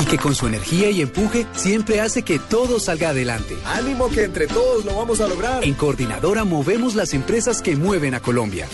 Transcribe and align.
y 0.00 0.04
que 0.04 0.18
con 0.18 0.34
su 0.34 0.46
energía 0.46 0.90
y 0.90 1.02
empuje 1.02 1.46
siempre 1.54 2.00
hace 2.00 2.22
que 2.22 2.38
todo 2.38 2.80
salga 2.80 3.10
adelante. 3.10 3.56
Ánimo 3.64 4.08
que 4.08 4.24
entre 4.24 4.46
todos 4.46 4.84
lo 4.84 4.96
vamos 4.96 5.20
a 5.20 5.28
lograr. 5.28 5.64
En 5.64 5.74
Coordinadora 5.74 6.44
movemos 6.44 6.94
las 6.94 7.14
empresas 7.14 7.62
que 7.62 7.76
mueven 7.76 8.14
a 8.14 8.20
Colombia. 8.20 8.66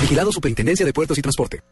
Vigilado 0.00 0.32
Superintendencia 0.32 0.84
de 0.84 0.92
Puertos 0.92 1.16
y 1.18 1.22
Transporte. 1.22 1.62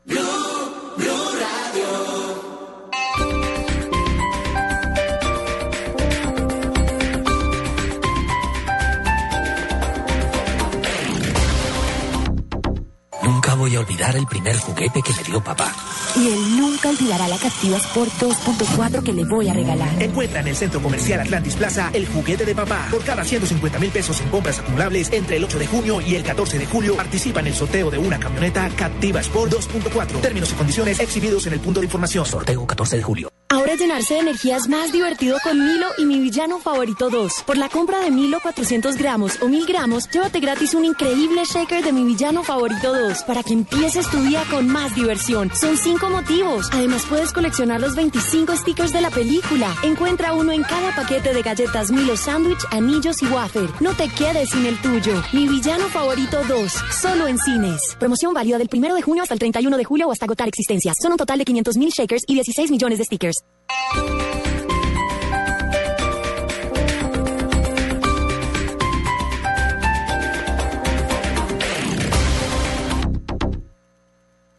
Voy 13.70 13.76
a 13.76 13.80
olvidar 13.80 14.16
el 14.16 14.26
primer 14.26 14.56
juguete 14.58 15.00
que 15.00 15.12
me 15.14 15.22
dio 15.22 15.40
papá. 15.40 15.72
Y 16.16 16.26
él 16.26 16.56
nunca 16.56 16.88
olvidará 16.88 17.28
la 17.28 17.38
Captiva 17.38 17.76
Sport 17.76 18.10
2.4 18.20 19.02
que 19.04 19.12
le 19.12 19.24
voy 19.24 19.48
a 19.48 19.54
regalar. 19.54 20.02
Encuentra 20.02 20.40
en 20.40 20.48
el 20.48 20.56
Centro 20.56 20.82
Comercial 20.82 21.20
Atlantis 21.20 21.54
Plaza 21.54 21.90
el 21.92 22.08
juguete 22.08 22.44
de 22.44 22.54
papá. 22.54 22.88
Por 22.90 23.04
cada 23.04 23.24
150 23.24 23.78
mil 23.78 23.90
pesos 23.90 24.20
en 24.20 24.28
compras 24.28 24.58
acumulables 24.58 25.12
entre 25.12 25.36
el 25.36 25.44
8 25.44 25.58
de 25.60 25.66
junio 25.68 26.00
y 26.00 26.16
el 26.16 26.24
14 26.24 26.58
de 26.58 26.66
julio, 26.66 26.96
participa 26.96 27.40
en 27.40 27.46
el 27.46 27.54
sorteo 27.54 27.92
de 27.92 27.98
una 27.98 28.18
camioneta 28.18 28.68
Captiva 28.70 29.20
Sport 29.20 29.52
2.4. 29.52 30.20
Términos 30.20 30.50
y 30.50 30.54
condiciones 30.54 30.98
exhibidos 30.98 31.46
en 31.46 31.52
el 31.52 31.60
punto 31.60 31.78
de 31.78 31.86
información. 31.86 32.26
Sorteo 32.26 32.66
14 32.66 32.96
de 32.96 33.02
julio. 33.02 33.39
Ahora 33.52 33.74
llenarse 33.74 34.14
de 34.14 34.20
energía 34.20 34.58
es 34.58 34.68
más 34.68 34.92
divertido 34.92 35.36
con 35.42 35.58
Milo 35.58 35.88
y 35.98 36.04
mi 36.04 36.20
villano 36.20 36.60
favorito 36.60 37.10
2. 37.10 37.42
Por 37.44 37.58
la 37.58 37.68
compra 37.68 37.98
de 37.98 38.12
Milo 38.12 38.38
400 38.40 38.96
gramos 38.96 39.42
o 39.42 39.48
1000 39.48 39.66
gramos, 39.66 40.08
llévate 40.08 40.38
gratis 40.38 40.72
un 40.74 40.84
increíble 40.84 41.42
shaker 41.44 41.82
de 41.82 41.92
mi 41.92 42.04
villano 42.04 42.44
favorito 42.44 42.94
2 42.94 43.24
para 43.24 43.42
que 43.42 43.52
empieces 43.52 44.08
tu 44.08 44.22
día 44.22 44.44
con 44.48 44.68
más 44.68 44.94
diversión. 44.94 45.50
Son 45.52 45.76
5 45.76 46.10
motivos. 46.10 46.68
Además 46.70 47.04
puedes 47.08 47.32
coleccionar 47.32 47.80
los 47.80 47.96
25 47.96 48.54
stickers 48.54 48.92
de 48.92 49.00
la 49.00 49.10
película. 49.10 49.74
Encuentra 49.82 50.32
uno 50.32 50.52
en 50.52 50.62
cada 50.62 50.94
paquete 50.94 51.34
de 51.34 51.42
galletas 51.42 51.90
Milo 51.90 52.16
Sandwich, 52.16 52.64
anillos 52.70 53.20
y 53.20 53.26
wafer. 53.26 53.68
No 53.80 53.94
te 53.94 54.08
quedes 54.10 54.50
sin 54.50 54.64
el 54.64 54.80
tuyo. 54.80 55.20
Mi 55.32 55.48
villano 55.48 55.88
favorito 55.88 56.40
2. 56.46 56.72
Solo 57.02 57.26
en 57.26 57.36
cines. 57.36 57.96
Promoción 57.98 58.32
válida 58.32 58.58
del 58.58 58.70
1 58.72 58.94
de 58.94 59.02
junio 59.02 59.24
hasta 59.24 59.34
el 59.34 59.40
31 59.40 59.76
de 59.76 59.84
julio 59.84 60.06
o 60.06 60.12
hasta 60.12 60.26
agotar 60.26 60.46
existencias. 60.46 60.98
Son 61.02 61.10
un 61.10 61.18
total 61.18 61.38
de 61.38 61.44
500 61.44 61.76
mil 61.78 61.90
shakers 61.90 62.22
y 62.28 62.34
16 62.34 62.70
millones 62.70 62.98
de 62.98 63.06
stickers. 63.06 63.39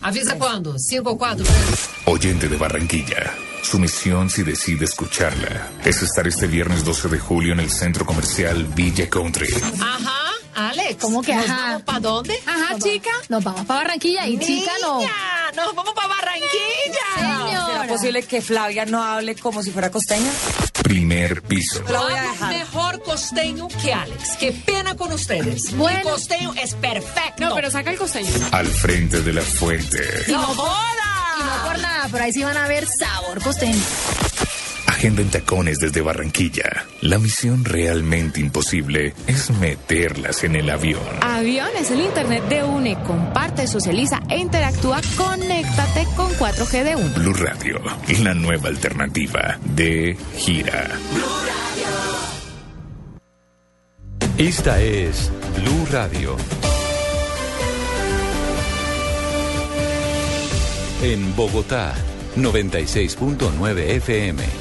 Avisa 0.04 0.38
cuándo, 0.38 0.76
5 0.78 1.10
o 1.10 1.18
4. 1.18 1.46
Oyente 2.06 2.50
de 2.50 2.58
Barranquilla. 2.58 3.32
Su 3.62 3.80
misión, 3.80 4.30
si 4.30 4.44
decide 4.44 4.86
escucharla, 4.86 5.70
es 5.86 6.02
estar 6.02 6.28
este 6.28 6.48
viernes 6.48 6.84
12 6.84 7.08
de 7.08 7.20
julio 7.20 7.54
en 7.54 7.60
el 7.60 7.70
centro 7.70 8.06
comercial 8.06 8.66
Villa 8.76 9.08
Country. 9.08 9.48
Ajá, 9.80 10.21
Alex. 10.70 10.98
¿Cómo 11.02 11.22
que 11.22 11.34
¿Nos 11.36 11.46
ajá? 11.50 11.62
vamos 11.68 11.82
para 11.84 12.00
dónde? 12.00 12.40
Ajá, 12.46 12.76
chica. 12.80 13.10
Nos 13.30 13.44
vamos 13.44 13.66
para 13.66 13.82
Barranquilla 13.82 14.28
y 14.28 14.38
chica 14.40 14.72
no. 14.82 15.02
Nos 15.56 15.76
vamos 15.76 15.94
para 15.94 16.08
Barranquilla. 16.08 17.46
Señor. 17.48 17.66
¿Será 17.72 17.88
posible 17.88 18.24
que 18.24 18.42
Flavia 18.42 18.86
no 18.86 19.04
hable 19.04 19.36
como 19.36 19.62
si 19.64 19.72
fuera 19.72 19.90
costeña? 19.92 20.32
Primer 20.84 21.42
piso. 21.44 21.82
Lo 21.90 22.02
voy 22.04 22.14
a 22.14 22.22
dejar. 22.24 22.54
mejor 22.54 23.02
costeño 23.04 23.68
que 23.82 23.94
Alex. 23.94 24.38
Qué 24.40 24.52
pena 24.52 24.96
con 24.96 25.12
ustedes. 25.12 25.76
Bueno. 25.76 26.00
Mi 26.00 26.04
costeño 26.06 26.54
es 26.56 26.74
perfecto. 26.76 27.50
No, 27.50 27.56
pero 27.56 27.70
saca 27.72 27.92
el 27.92 27.98
costeño. 27.98 28.30
Al 28.52 28.68
frente 28.68 29.22
de 29.22 29.34
la 29.34 29.42
fuente. 29.42 30.26
¡No 30.28 30.42
joda! 30.42 31.36
Y 31.40 31.44
no 31.44 31.64
por 31.66 31.80
nada, 31.80 32.08
pero 32.12 32.24
ahí 32.24 32.34
sí 32.34 32.44
van 32.44 32.58
a 32.58 32.68
ver 32.68 32.88
sabor 32.88 33.42
costeño. 33.42 33.82
Agenda 35.02 35.24
en 35.24 35.32
tacones 35.32 35.80
desde 35.80 36.02
Barranquilla. 36.02 36.86
La 37.02 37.18
misión 37.18 37.66
realmente 37.66 38.40
imposible 38.40 39.16
es 39.26 39.50
meterlas 39.50 40.44
en 40.44 40.56
el 40.56 40.70
avión. 40.70 41.02
Avión 41.22 41.70
es 41.76 41.90
el 41.90 42.02
internet 42.02 42.44
de 42.50 42.64
UNE. 42.64 43.02
Comparte, 43.02 43.66
socializa 43.66 44.20
e 44.30 44.38
interactúa. 44.38 45.02
Conéctate 45.18 46.06
con 46.16 46.32
4G 46.34 46.84
de 46.84 46.96
UNE. 46.98 47.16
Blue 47.16 47.34
Radio, 47.34 47.82
la 48.22 48.36
nueva 48.36 48.70
alternativa 48.70 49.58
de 49.66 50.16
gira. 50.38 50.88
Esta 54.38 54.80
es 54.84 55.32
Blue 55.58 55.88
Radio. 55.92 56.38
En 61.02 61.36
Bogotá, 61.36 61.96
96.9 62.38 63.80
FM. 63.80 64.61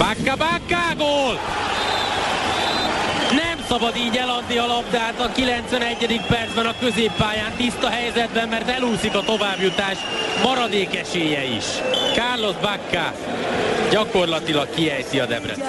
Bakka, 0.00 0.36
Bakka, 0.36 0.94
gól! 0.96 1.38
Nem 3.30 3.58
szabad 3.68 3.96
így 3.96 4.16
eladni 4.16 4.56
a 4.56 4.66
labdát 4.66 5.20
a 5.20 5.32
91. 5.32 6.20
percben 6.28 6.66
a 6.66 6.74
középpályán 6.80 7.52
tiszta 7.56 7.88
helyzetben, 7.88 8.48
mert 8.48 8.68
elúszik 8.68 9.14
a 9.14 9.22
továbbjutás 9.22 9.98
maradék 10.44 10.96
esélye 10.96 11.44
is. 11.44 11.64
Carlos 12.14 12.54
Bakka 12.60 13.12
gyakorlatilag 13.90 14.70
kiejti 14.74 15.20
a 15.20 15.26
Debrecen. 15.26 15.66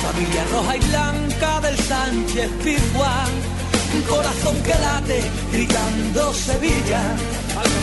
familia 0.00 0.44
roja 0.52 0.74
y 0.76 0.80
blanca 0.88 1.60
del 1.60 1.76
Sánchez 1.76 2.50
Pizjuán. 2.64 3.69
Un 3.92 4.02
corazón 4.02 4.56
que 4.62 4.70
late 4.70 5.20
gritando 5.52 6.32
Sevilla, 6.32 7.02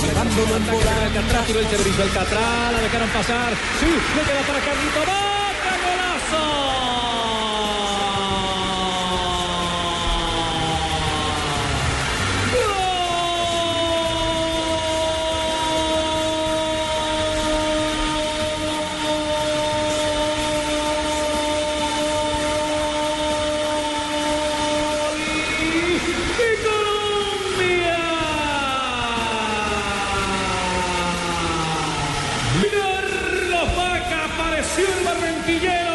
llevándolo 0.02 0.56
en 0.56 0.66
volar. 0.66 1.04
Alcatraz 1.04 1.46
tiró 1.48 1.60
el 1.60 1.68
servicio 1.68 2.04
Alcatraz, 2.04 2.72
la 2.72 2.80
dejaron 2.82 3.10
pasar. 3.10 3.54
Sí, 3.80 3.86
le 4.16 4.24
queda 4.24 4.42
para 4.48 4.60
Carlito. 4.60 5.00
¡Boca, 5.00 5.74
golazo! 5.84 6.68
Carlos 32.68 33.76
Vaca 33.76 34.26
apareció 34.26 34.86
en 34.86 35.06
Barranquilla. 35.06 35.88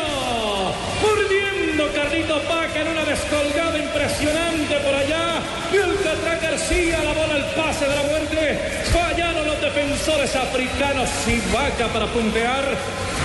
García, 6.41 7.03
la 7.03 7.13
bola, 7.13 7.37
el 7.37 7.42
pase 7.55 7.87
de 7.87 7.95
la 7.95 8.03
muerte. 8.03 8.59
Fallaron 8.93 9.47
los 9.47 9.61
defensores 9.61 10.35
africanos. 10.37 11.09
Y 11.27 11.41
vaca 11.53 11.89
para 11.93 12.07
puntear. 12.07 12.65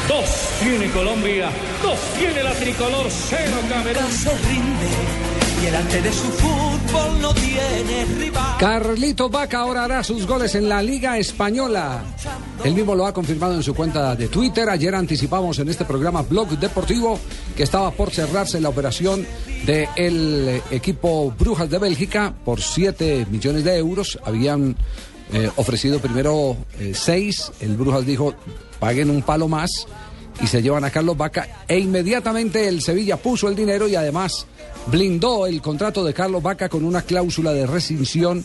Dos 0.08 0.50
tiene 0.62 0.90
Colombia, 0.92 1.50
dos 1.84 2.00
tiene 2.18 2.42
la 2.42 2.54
tricolor, 2.54 3.08
cero 3.10 3.58
Camerún. 3.70 4.10
se 4.10 4.30
rinde 4.30 5.37
y 5.58 5.66
delante 5.66 6.02
de 6.02 6.12
su 6.12 6.28
fútbol 6.32 7.22
no 7.22 7.34
tiene 7.34 8.06
rival. 8.18 8.58
Carlito 8.60 9.30
Vaca 9.30 9.60
ahora 9.60 9.84
hará 9.84 10.04
sus 10.04 10.26
goles 10.26 10.56
en 10.56 10.68
la 10.70 10.82
Liga 10.82 11.18
Española. 11.18 12.04
Él 12.64 12.74
mismo 12.74 12.96
lo 12.96 13.06
ha 13.06 13.14
confirmado 13.14 13.54
en 13.56 13.64
su 13.64 13.74
cuenta 13.74 14.16
de 14.16 14.28
Twitter. 14.28 14.70
Ayer 14.70 14.94
anticipamos 14.96 15.60
en 15.60 15.70
este 15.70 15.86
programa 15.86 16.22
Blog 16.22 16.50
Deportivo 16.60 17.20
que 17.56 17.64
estaba 17.64 17.92
por 17.92 18.12
cerrarse 18.12 18.60
la 18.60 18.70
operación 18.70 19.26
del 19.66 20.62
equipo 20.72 21.34
Brujas 21.38 21.70
de 21.70 21.78
Bélgica 21.78 22.34
por 22.44 22.62
7 22.62 23.28
millones 23.30 23.64
de 23.64 23.78
euros. 23.78 24.20
Habían 24.26 24.76
eh, 25.34 25.50
ofrecido 25.56 26.00
primero 26.00 26.58
6. 26.94 27.52
el 27.62 27.78
Brujas 27.78 28.06
dijo, 28.06 28.34
paguen 28.80 29.10
un 29.10 29.22
palo 29.22 29.48
más 29.48 29.88
y 30.42 30.48
se 30.48 30.62
llevan 30.62 30.84
a 30.84 30.90
Carlos 30.90 31.18
Vaca. 31.18 31.48
E 31.68 31.80
inmediatamente 31.80 32.68
el 32.68 32.82
Sevilla 32.82 33.18
puso 33.18 33.48
el 33.48 33.56
dinero 33.56 33.88
y 33.88 33.96
además 33.96 34.46
blindó 34.88 35.48
el 35.48 35.62
contrato 35.62 36.04
de 36.04 36.14
Carlos 36.14 36.42
Vaca 36.42 36.70
con 36.70 36.84
una 36.84 37.02
cláusula 37.02 37.54
de 37.54 37.68
rescisión 37.68 38.44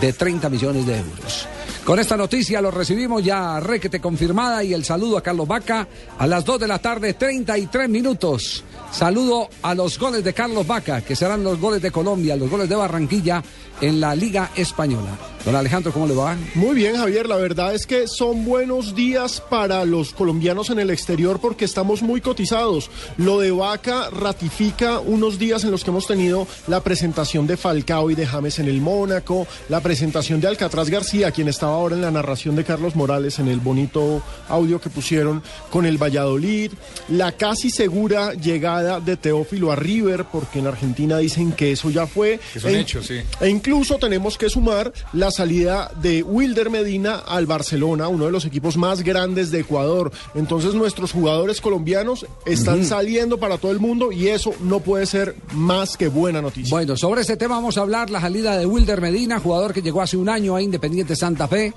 de 0.00 0.12
30 0.12 0.48
millones 0.48 0.86
de 0.86 0.98
euros. 0.98 1.48
Con 1.84 1.98
esta 1.98 2.16
noticia 2.16 2.62
lo 2.62 2.70
recibimos 2.70 3.22
ya 3.22 3.60
requete 3.60 4.00
confirmada 4.00 4.64
y 4.64 4.72
el 4.72 4.84
saludo 4.84 5.18
a 5.18 5.22
Carlos 5.22 5.46
Vaca 5.46 5.86
a 6.18 6.26
las 6.26 6.44
2 6.44 6.60
de 6.60 6.68
la 6.68 6.78
tarde, 6.78 7.12
33 7.12 7.88
minutos. 7.90 8.64
Saludo 8.90 9.48
a 9.60 9.74
los 9.74 9.98
goles 9.98 10.24
de 10.24 10.32
Carlos 10.32 10.66
Vaca, 10.66 11.02
que 11.02 11.16
serán 11.16 11.44
los 11.44 11.60
goles 11.60 11.82
de 11.82 11.90
Colombia, 11.90 12.36
los 12.36 12.48
goles 12.48 12.68
de 12.68 12.76
Barranquilla 12.76 13.42
en 13.80 14.00
la 14.00 14.14
Liga 14.14 14.50
Española. 14.56 15.18
Don 15.44 15.54
Alejandro, 15.54 15.92
¿cómo 15.92 16.06
le 16.06 16.14
va? 16.14 16.36
Muy 16.54 16.74
bien, 16.74 16.96
Javier. 16.96 17.28
La 17.28 17.36
verdad 17.36 17.74
es 17.74 17.84
que 17.84 18.08
son 18.08 18.46
buenos 18.46 18.94
días 18.94 19.42
para 19.50 19.84
los 19.84 20.14
colombianos 20.14 20.70
en 20.70 20.78
el 20.78 20.88
exterior 20.88 21.38
porque 21.38 21.66
estamos 21.66 22.00
muy 22.00 22.22
cotizados. 22.22 22.88
Lo 23.18 23.38
de 23.40 23.50
Vaca 23.50 24.08
ratifica 24.08 25.00
unos 25.00 25.38
días 25.38 25.62
en 25.64 25.70
los 25.70 25.84
que 25.84 25.90
hemos 25.90 26.06
tenido 26.06 26.46
la 26.66 26.80
presentación 26.82 27.46
de 27.46 27.58
Falcao 27.58 28.10
y 28.10 28.14
de 28.14 28.26
James 28.26 28.58
en 28.58 28.68
el 28.68 28.80
Mónaco, 28.80 29.46
la 29.68 29.80
presentación 29.82 30.40
de 30.40 30.48
Alcatraz 30.48 30.88
García, 30.88 31.30
quien 31.30 31.48
estaba 31.48 31.74
ahora 31.74 31.94
en 31.96 32.00
la 32.02 32.10
narración 32.10 32.56
de 32.56 32.64
Carlos 32.64 32.96
Morales 32.96 33.38
en 33.38 33.48
el 33.48 33.60
bonito 33.60 34.22
audio 34.48 34.80
que 34.80 34.88
pusieron 34.88 35.42
con 35.70 35.84
el 35.84 35.98
Valladolid, 36.02 36.72
la 37.10 37.32
casi 37.32 37.68
segura 37.68 38.32
llegada 38.32 38.98
de 38.98 39.18
Teófilo 39.18 39.70
a 39.72 39.76
River, 39.76 40.24
porque 40.32 40.60
en 40.60 40.68
Argentina 40.68 41.18
dicen 41.18 41.52
que 41.52 41.72
eso 41.72 41.90
ya 41.90 42.06
fue. 42.06 42.40
Es 42.54 42.64
un 42.64 42.70
E- 42.70 42.80
hecho, 42.80 43.02
sí. 43.02 43.20
Incluso 43.64 43.96
tenemos 43.96 44.36
que 44.36 44.50
sumar 44.50 44.92
la 45.14 45.30
salida 45.30 45.90
de 46.02 46.22
Wilder 46.22 46.68
Medina 46.68 47.22
al 47.26 47.46
Barcelona, 47.46 48.08
uno 48.08 48.26
de 48.26 48.30
los 48.30 48.44
equipos 48.44 48.76
más 48.76 49.02
grandes 49.02 49.50
de 49.50 49.60
Ecuador. 49.60 50.12
Entonces 50.34 50.74
nuestros 50.74 51.12
jugadores 51.12 51.62
colombianos 51.62 52.26
están 52.44 52.84
saliendo 52.84 53.38
para 53.38 53.56
todo 53.56 53.72
el 53.72 53.80
mundo 53.80 54.12
y 54.12 54.28
eso 54.28 54.52
no 54.60 54.80
puede 54.80 55.06
ser 55.06 55.36
más 55.52 55.96
que 55.96 56.08
buena 56.08 56.42
noticia. 56.42 56.70
Bueno, 56.70 56.94
sobre 56.98 57.22
este 57.22 57.38
tema 57.38 57.54
vamos 57.54 57.78
a 57.78 57.80
hablar 57.80 58.10
la 58.10 58.20
salida 58.20 58.58
de 58.58 58.66
Wilder 58.66 59.00
Medina, 59.00 59.40
jugador 59.40 59.72
que 59.72 59.80
llegó 59.80 60.02
hace 60.02 60.18
un 60.18 60.28
año 60.28 60.56
a 60.56 60.60
Independiente 60.60 61.16
Santa 61.16 61.48
Fe, 61.48 61.72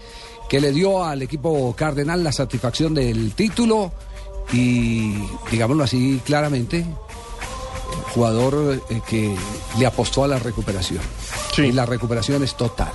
que 0.49 0.59
le 0.59 0.73
dio 0.73 1.05
al 1.05 1.21
equipo 1.21 1.73
cardenal 1.73 2.21
la 2.21 2.33
satisfacción 2.33 2.93
del 2.93 3.31
título 3.31 3.93
y, 4.51 5.13
digámoslo 5.49 5.85
así 5.85 6.21
claramente, 6.25 6.85
jugador 8.13 8.81
eh, 8.89 9.01
que 9.07 9.35
le 9.77 9.85
apostó 9.85 10.23
a 10.23 10.27
la 10.27 10.39
recuperación. 10.39 11.01
Y 11.57 11.71
la 11.71 11.85
recuperación 11.85 12.43
es 12.43 12.55
total. 12.55 12.91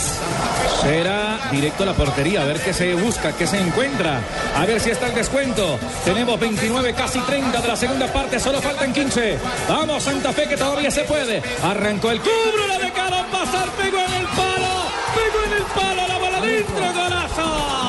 Será 0.00 1.38
directo 1.50 1.82
a 1.82 1.86
la 1.86 1.92
portería, 1.92 2.42
a 2.42 2.46
ver 2.46 2.60
qué 2.60 2.72
se 2.72 2.94
busca, 2.94 3.32
qué 3.36 3.46
se 3.46 3.58
encuentra, 3.58 4.20
a 4.56 4.64
ver 4.64 4.80
si 4.80 4.90
está 4.90 5.06
el 5.08 5.14
descuento. 5.14 5.78
Tenemos 6.04 6.40
29, 6.40 6.94
casi 6.94 7.20
30 7.20 7.60
de 7.60 7.68
la 7.68 7.76
segunda 7.76 8.06
parte, 8.06 8.40
solo 8.40 8.60
faltan 8.62 8.92
15. 8.92 9.38
Vamos, 9.68 10.02
Santa 10.02 10.32
Fe, 10.32 10.48
que 10.48 10.56
todavía 10.56 10.90
se 10.90 11.04
puede. 11.04 11.42
Arrancó 11.62 12.10
el 12.10 12.20
cubro, 12.20 12.66
la 12.68 12.78
dejaron 12.78 13.26
pasar, 13.26 13.68
pegó 13.72 13.98
en 13.98 14.12
el 14.14 14.26
palo, 14.28 14.82
pegó 15.14 15.44
en 15.46 15.52
el 15.52 15.64
palo, 15.74 16.08
la 16.08 16.18
bola 16.18 16.40
dentro, 16.40 16.92
golazo. 16.94 17.81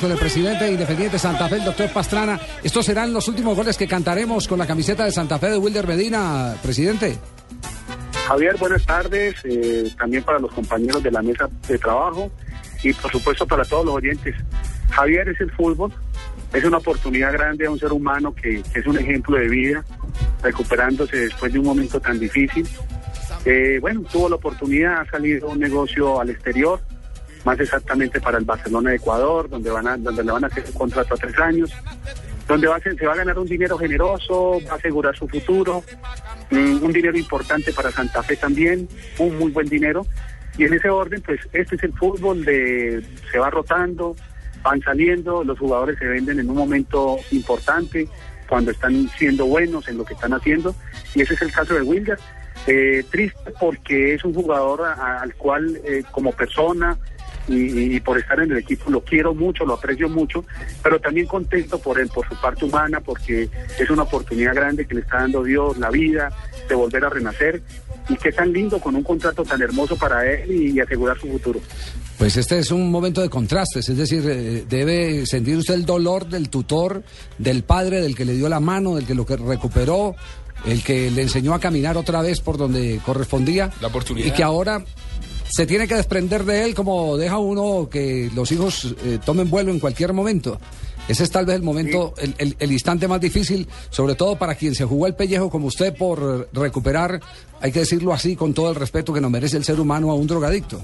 Con 0.00 0.10
el 0.10 0.18
presidente 0.18 0.64
de 0.64 0.72
Independiente 0.72 1.18
Santa 1.20 1.48
Fe, 1.48 1.56
el 1.56 1.64
doctor 1.64 1.88
Pastrana. 1.92 2.40
Estos 2.64 2.84
serán 2.84 3.12
los 3.12 3.28
últimos 3.28 3.56
goles 3.56 3.76
que 3.76 3.86
cantaremos 3.86 4.48
con 4.48 4.58
la 4.58 4.66
camiseta 4.66 5.04
de 5.04 5.12
Santa 5.12 5.38
Fe 5.38 5.50
de 5.50 5.56
Wilder 5.56 5.86
Medina, 5.86 6.56
presidente. 6.60 7.16
Javier, 8.26 8.56
buenas 8.58 8.84
tardes, 8.84 9.36
eh, 9.44 9.88
también 9.96 10.24
para 10.24 10.40
los 10.40 10.52
compañeros 10.52 11.00
de 11.00 11.12
la 11.12 11.22
mesa 11.22 11.48
de 11.68 11.78
trabajo 11.78 12.30
y 12.82 12.92
por 12.92 13.12
supuesto 13.12 13.46
para 13.46 13.64
todos 13.64 13.86
los 13.86 13.94
oyentes. 13.94 14.34
Javier 14.90 15.28
es 15.28 15.40
el 15.40 15.52
fútbol, 15.52 15.92
es 16.52 16.64
una 16.64 16.78
oportunidad 16.78 17.32
grande 17.32 17.66
a 17.66 17.70
un 17.70 17.78
ser 17.78 17.92
humano 17.92 18.34
que, 18.34 18.62
que 18.72 18.80
es 18.80 18.86
un 18.86 18.98
ejemplo 18.98 19.38
de 19.38 19.48
vida, 19.48 19.84
recuperándose 20.42 21.16
después 21.18 21.52
de 21.52 21.60
un 21.60 21.66
momento 21.66 22.00
tan 22.00 22.18
difícil. 22.18 22.66
Eh, 23.44 23.78
bueno, 23.80 24.02
tuvo 24.10 24.28
la 24.28 24.36
oportunidad, 24.36 25.02
ha 25.02 25.10
salido 25.10 25.48
un 25.48 25.60
negocio 25.60 26.20
al 26.20 26.30
exterior, 26.30 26.80
más 27.44 27.60
exactamente 27.60 28.20
para 28.20 28.38
el 28.38 28.44
Barcelona 28.44 28.90
de 28.90 28.96
Ecuador, 28.96 29.48
donde 29.48 29.70
van 29.70 29.86
a, 29.86 29.96
donde 29.96 30.24
le 30.24 30.32
van 30.32 30.44
a 30.44 30.46
hacer 30.46 30.64
un 30.66 30.72
contrato 30.72 31.14
a 31.14 31.16
tres 31.18 31.38
años, 31.38 31.70
donde 32.48 32.66
va 32.66 32.76
a 32.76 32.80
se 32.80 33.06
va 33.06 33.12
a 33.12 33.16
ganar 33.16 33.38
un 33.38 33.46
dinero 33.46 33.76
generoso, 33.78 34.60
va 34.68 34.72
a 34.72 34.76
asegurar 34.76 35.16
su 35.16 35.28
futuro, 35.28 35.82
mm, 36.50 36.82
un 36.82 36.92
dinero 36.92 37.16
importante 37.18 37.72
para 37.72 37.90
Santa 37.90 38.22
Fe 38.22 38.36
también, 38.36 38.88
un 39.18 39.38
muy 39.38 39.50
buen 39.50 39.68
dinero. 39.68 40.06
Y 40.56 40.64
en 40.64 40.74
ese 40.74 40.88
orden, 40.88 41.20
pues 41.22 41.40
este 41.52 41.76
es 41.76 41.82
el 41.82 41.92
fútbol 41.94 42.44
de 42.44 43.02
se 43.30 43.38
va 43.38 43.50
rotando, 43.50 44.14
van 44.62 44.80
saliendo, 44.82 45.42
los 45.44 45.58
jugadores 45.58 45.98
se 45.98 46.06
venden 46.06 46.38
en 46.40 46.48
un 46.48 46.56
momento 46.56 47.16
importante, 47.32 48.08
cuando 48.48 48.70
están 48.70 49.08
siendo 49.18 49.46
buenos 49.46 49.88
en 49.88 49.96
lo 49.98 50.04
que 50.04 50.14
están 50.14 50.32
haciendo, 50.34 50.74
y 51.14 51.22
ese 51.22 51.34
es 51.34 51.42
el 51.42 51.50
caso 51.52 51.74
de 51.74 51.82
Wilder. 51.82 52.18
Eh, 52.66 53.04
triste 53.10 53.52
porque 53.60 54.14
es 54.14 54.24
un 54.24 54.32
jugador 54.32 54.82
a- 54.82 55.20
al 55.20 55.34
cual 55.34 55.78
eh, 55.84 56.02
como 56.12 56.32
persona 56.32 56.96
y, 57.48 57.96
y 57.96 58.00
por 58.00 58.18
estar 58.18 58.40
en 58.40 58.52
el 58.52 58.58
equipo 58.58 58.90
lo 58.90 59.02
quiero 59.02 59.34
mucho, 59.34 59.64
lo 59.64 59.74
aprecio 59.74 60.08
mucho, 60.08 60.44
pero 60.82 61.00
también 61.00 61.26
contento 61.26 61.78
por 61.78 61.98
él, 62.00 62.08
por 62.08 62.28
su 62.28 62.34
parte 62.40 62.64
humana, 62.64 63.00
porque 63.00 63.48
es 63.78 63.90
una 63.90 64.02
oportunidad 64.02 64.54
grande 64.54 64.86
que 64.86 64.94
le 64.94 65.00
está 65.02 65.18
dando 65.18 65.42
Dios, 65.42 65.78
la 65.78 65.90
vida, 65.90 66.30
de 66.68 66.74
volver 66.74 67.04
a 67.04 67.10
renacer. 67.10 67.62
Y 68.08 68.16
qué 68.16 68.32
tan 68.32 68.52
lindo 68.52 68.78
con 68.78 68.94
un 68.94 69.02
contrato 69.02 69.44
tan 69.44 69.62
hermoso 69.62 69.96
para 69.96 70.30
él 70.30 70.50
y, 70.50 70.72
y 70.72 70.80
asegurar 70.80 71.18
su 71.18 71.26
futuro. 71.26 71.60
Pues 72.18 72.36
este 72.36 72.58
es 72.58 72.70
un 72.70 72.90
momento 72.90 73.20
de 73.20 73.28
contrastes, 73.28 73.88
es 73.88 73.96
decir, 73.96 74.22
eh, 74.28 74.64
debe 74.68 75.26
sentir 75.26 75.56
usted 75.56 75.74
el 75.74 75.84
dolor 75.84 76.26
del 76.26 76.48
tutor, 76.48 77.02
del 77.38 77.64
padre, 77.64 78.00
del 78.00 78.14
que 78.14 78.24
le 78.24 78.34
dio 78.34 78.48
la 78.48 78.60
mano, 78.60 78.94
del 78.94 79.06
que 79.06 79.14
lo 79.14 79.26
que 79.26 79.36
recuperó, 79.36 80.14
el 80.64 80.82
que 80.84 81.10
le 81.10 81.22
enseñó 81.22 81.54
a 81.54 81.60
caminar 81.60 81.96
otra 81.96 82.22
vez 82.22 82.40
por 82.40 82.56
donde 82.56 83.00
correspondía. 83.04 83.70
La 83.80 83.88
oportunidad. 83.88 84.26
Y 84.26 84.30
que 84.30 84.42
ahora 84.42 84.84
se 85.48 85.66
tiene 85.66 85.86
que 85.86 85.94
desprender 85.94 86.44
de 86.44 86.64
él 86.64 86.74
como 86.74 87.16
deja 87.16 87.38
uno 87.38 87.88
que 87.90 88.30
los 88.34 88.50
hijos 88.52 88.94
eh, 89.04 89.18
tomen 89.24 89.50
vuelo 89.50 89.70
en 89.72 89.78
cualquier 89.80 90.12
momento. 90.12 90.58
Ese 91.06 91.24
es 91.24 91.30
tal 91.30 91.44
vez 91.44 91.56
el 91.56 91.62
momento, 91.62 92.14
el, 92.16 92.34
el- 92.38 92.56
el 92.58 92.72
instante 92.72 93.06
más 93.06 93.20
difícil, 93.20 93.68
sobre 93.90 94.14
todo 94.14 94.36
para 94.38 94.54
quien 94.54 94.74
se 94.74 94.84
jugó 94.86 95.06
el 95.06 95.14
pellejo 95.14 95.50
como 95.50 95.66
usted 95.66 95.94
por 95.94 96.48
recuperar, 96.54 97.20
hay 97.60 97.72
que 97.72 97.80
decirlo 97.80 98.14
así, 98.14 98.36
con 98.36 98.54
todo 98.54 98.70
el 98.70 98.74
respeto 98.76 99.12
que 99.12 99.20
nos 99.20 99.30
merece 99.30 99.58
el 99.58 99.64
ser 99.64 99.78
humano 99.78 100.10
a 100.10 100.14
un 100.14 100.26
drogadicto. 100.26 100.80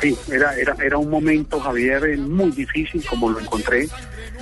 Sí, 0.00 0.16
era, 0.32 0.56
era, 0.56 0.74
era 0.84 0.98
un 0.98 1.08
momento, 1.10 1.60
Javier, 1.60 2.04
eh, 2.06 2.16
muy 2.16 2.50
difícil 2.50 3.04
como 3.06 3.30
lo 3.30 3.38
encontré. 3.38 3.88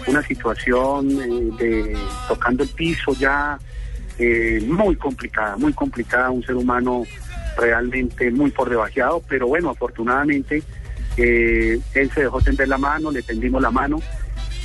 Una 0.06 0.26
situación 0.26 1.10
eh, 1.10 1.50
de 1.62 1.96
tocando 2.26 2.62
el 2.62 2.70
piso 2.70 3.12
ya 3.20 3.58
eh, 4.18 4.62
muy 4.66 4.96
complicada, 4.96 5.56
muy 5.58 5.74
complicada, 5.74 6.30
un 6.30 6.42
ser 6.42 6.54
humano 6.56 7.02
realmente 7.56 8.30
muy 8.30 8.50
por 8.50 8.70
debajeado, 8.70 9.22
pero 9.28 9.46
bueno, 9.46 9.70
afortunadamente 9.70 10.62
eh, 11.16 11.80
él 11.94 12.10
se 12.12 12.22
dejó 12.22 12.40
tender 12.40 12.68
la 12.68 12.78
mano, 12.78 13.10
le 13.10 13.22
tendimos 13.22 13.60
la 13.60 13.70
mano, 13.70 14.00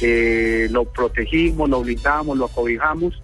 eh, 0.02 0.68
lo 0.72 0.86
protegimos, 0.86 1.70
lo 1.70 1.82
blindamos, 1.82 2.38
lo 2.38 2.46
acobijamos 2.46 3.22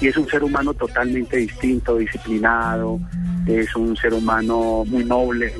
y 0.00 0.08
es 0.08 0.16
un 0.16 0.28
ser 0.28 0.42
humano 0.42 0.72
totalmente 0.74 1.36
distinto, 1.36 1.96
disciplinado, 1.96 3.00
es 3.46 3.74
un 3.74 3.96
ser 3.96 4.14
humano 4.14 4.84
muy 4.86 5.04
noble 5.04 5.52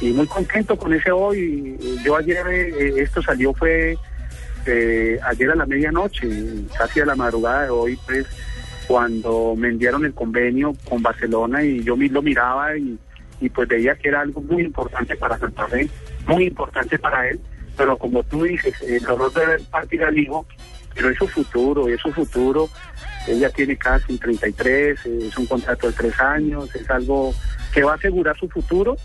y 0.00 0.10
muy 0.10 0.26
contento 0.26 0.76
con 0.76 0.94
ese 0.94 1.10
hoy. 1.10 1.76
Yo 2.04 2.16
ayer, 2.16 2.46
eh, 2.48 3.02
esto 3.02 3.22
salió 3.22 3.52
fue 3.54 3.96
ayer 5.24 5.50
a 5.50 5.54
la 5.54 5.64
medianoche, 5.64 6.28
casi 6.76 7.00
a 7.00 7.06
la 7.06 7.16
madrugada 7.16 7.64
de 7.64 7.70
hoy, 7.70 7.98
pues 8.04 8.26
cuando 8.88 9.54
me 9.54 9.68
enviaron 9.68 10.06
el 10.06 10.14
convenio 10.14 10.72
con 10.88 11.02
Barcelona 11.02 11.62
y 11.62 11.84
yo 11.84 11.94
lo 11.94 12.22
miraba 12.22 12.76
y, 12.76 12.98
pues 13.50 13.68
veía 13.68 13.94
que 13.94 14.08
era 14.08 14.22
algo 14.22 14.40
muy 14.40 14.62
importante 14.62 15.14
para 15.14 15.38
Santa 15.38 15.68
Fe, 15.68 15.88
muy 16.26 16.46
importante 16.46 16.98
para 16.98 17.28
él, 17.28 17.38
pero 17.76 17.98
como 17.98 18.24
tú 18.24 18.44
dices, 18.44 18.74
el 18.82 19.02
dolor 19.02 19.32
de 19.34 19.46
ver 19.46 19.60
partir 19.70 20.02
al 20.02 20.18
hijo, 20.18 20.46
pero 20.94 21.10
es 21.10 21.18
su 21.18 21.28
futuro, 21.28 21.86
es 21.86 22.00
su 22.00 22.10
futuro, 22.12 22.68
ella 23.28 23.50
tiene 23.50 23.76
casi 23.76 24.16
33, 24.16 24.98
eh, 25.04 25.18
es 25.28 25.36
un 25.36 25.46
contrato 25.46 25.86
de 25.86 25.92
tres 25.92 26.18
años, 26.18 26.74
es 26.74 26.88
algo 26.90 27.34
que 27.72 27.82
va 27.82 27.92
a 27.92 27.96
asegurar 27.96 28.36
su 28.38 28.48
futuro, 28.48 28.96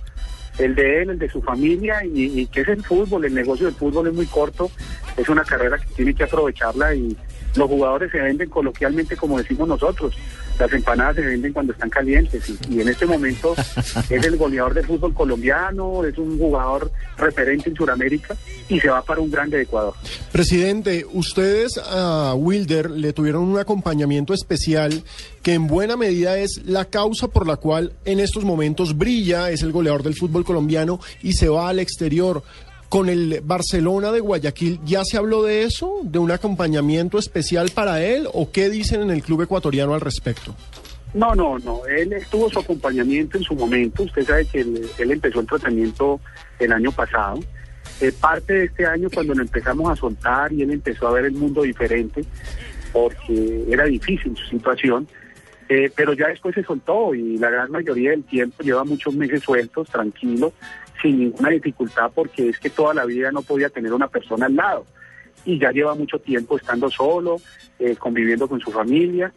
el 0.59 0.75
de 0.75 1.01
él, 1.01 1.09
el 1.11 1.19
de 1.19 1.29
su 1.29 1.41
familia, 1.41 2.05
y, 2.05 2.39
y 2.39 2.47
que 2.47 2.61
es 2.61 2.69
el 2.69 2.83
fútbol, 2.83 3.25
el 3.25 3.33
negocio 3.33 3.65
del 3.65 3.75
fútbol 3.75 4.07
es 4.07 4.13
muy 4.13 4.27
corto, 4.27 4.71
es 5.17 5.27
una 5.27 5.43
carrera 5.43 5.77
que 5.77 5.93
tiene 5.93 6.15
que 6.15 6.23
aprovecharla 6.23 6.95
y 6.95 7.15
los 7.55 7.69
jugadores 7.69 8.12
se 8.12 8.19
venden 8.19 8.50
coloquialmente 8.50 9.15
como 9.15 9.38
decimos 9.38 9.67
nosotros, 9.67 10.13
las 10.60 10.72
empanadas 10.72 11.15
se 11.15 11.22
venden 11.22 11.53
cuando 11.53 11.74
están 11.74 11.89
calientes 11.89 12.50
y, 12.50 12.57
y 12.69 12.81
en 12.81 12.89
este 12.89 13.05
momento 13.05 13.55
es 14.10 14.25
el 14.25 14.38
goleador 14.38 14.74
del 14.74 14.86
fútbol 14.86 15.13
colombiano, 15.13 16.03
es 16.03 16.17
un 16.17 16.38
jugador 16.38 16.91
referente 17.17 17.69
en 17.69 17.75
Sudamérica 17.75 18.36
y 18.69 18.79
se 18.79 18.89
va 18.89 19.01
para 19.01 19.22
un 19.22 19.31
grande 19.31 19.57
de 19.57 19.63
Ecuador. 19.63 19.93
Presidente, 20.31 21.05
ustedes 21.12 21.77
a 21.77 22.33
Wilder 22.36 22.89
le 22.89 23.13
tuvieron 23.13 23.43
un 23.43 23.60
acompañamiento 23.60 24.33
especial 24.33 25.03
que 25.41 25.53
en 25.53 25.67
buena 25.67 25.98
medida 25.98 26.38
es 26.38 26.62
la 26.65 26.86
causa 26.86 27.27
por 27.27 27.45
la 27.45 27.57
cual 27.57 27.93
en 28.05 28.19
estos 28.19 28.45
momentos 28.45 28.98
brilla, 28.98 29.51
es 29.51 29.62
el 29.62 29.72
goleador 29.72 30.01
del 30.01 30.15
fútbol 30.15 30.45
colombiano 30.45 31.00
y 31.22 31.33
se 31.33 31.50
va 31.50 31.69
al 31.69 31.79
exterior. 31.79 32.43
Con 32.93 33.09
el 33.09 33.41
Barcelona 33.43 34.12
de 34.12 34.19
Guayaquil, 34.19 34.79
¿ya 34.85 35.03
se 35.03 35.17
habló 35.17 35.41
de 35.41 35.63
eso? 35.63 36.01
¿De 36.03 36.19
un 36.19 36.29
acompañamiento 36.29 37.17
especial 37.17 37.71
para 37.73 38.03
él? 38.03 38.27
¿O 38.31 38.51
qué 38.51 38.69
dicen 38.69 39.01
en 39.01 39.09
el 39.09 39.23
club 39.23 39.41
ecuatoriano 39.41 39.95
al 39.95 40.01
respecto? 40.01 40.55
No, 41.15 41.33
no, 41.33 41.57
no. 41.57 41.88
Él 41.88 42.13
estuvo 42.13 42.51
su 42.51 42.59
acompañamiento 42.59 43.39
en 43.39 43.43
su 43.43 43.55
momento. 43.55 44.03
Usted 44.03 44.21
sabe 44.27 44.45
que 44.45 44.62
él, 44.62 45.12
empezó 45.12 45.39
el 45.39 45.47
tratamiento 45.47 46.19
el 46.59 46.71
año 46.71 46.91
pasado. 46.91 47.39
Eh, 48.00 48.12
parte 48.12 48.53
de 48.53 48.65
este 48.65 48.85
año 48.85 49.09
cuando 49.12 49.33
lo 49.33 49.41
empezamos 49.41 49.91
a 49.91 49.95
soltar 49.95 50.53
y 50.53 50.62
él 50.62 50.69
empezó 50.69 51.07
a 51.07 51.13
ver 51.13 51.25
el 51.25 51.33
mundo 51.33 51.63
diferente, 51.63 52.23
porque 52.91 53.65
era 53.71 53.85
difícil 53.85 54.38
su 54.38 54.45
situación. 54.51 55.07
Eh, 55.67 55.91
pero 55.95 56.13
ya 56.13 56.27
después 56.27 56.53
se 56.53 56.63
soltó 56.63 57.15
y 57.15 57.39
la 57.39 57.50
gran 57.50 57.71
mayoría 57.71 58.12
del 58.12 58.23
tiempo 58.23 58.62
lleva 58.62 58.83
muchos 58.83 59.15
meses 59.15 59.41
sueltos, 59.41 59.89
tranquilo, 59.89 60.53
sin 61.03 61.19
ninguna 61.19 61.50
dificultad, 61.50 62.12
porque 62.15 62.50
es 62.50 62.57
que 62.57 62.72
toda 62.72 62.95
la 62.95 63.05
vida 63.05 63.31
no 63.31 63.43
podía 63.43 63.69
tener 63.69 63.93
una 63.93 64.07
persona 64.07 64.48
al 64.48 64.55
lado. 64.55 64.86
Y 65.45 65.60
ya 65.60 65.72
lleva 65.72 65.93
mucho 65.93 66.17
tiempo 66.17 66.57
estando 66.57 66.89
solo, 66.89 67.36
eh, 67.77 67.95
conviviendo 67.98 68.48
con 68.48 68.60
su 68.62 68.72
familia 68.72 69.31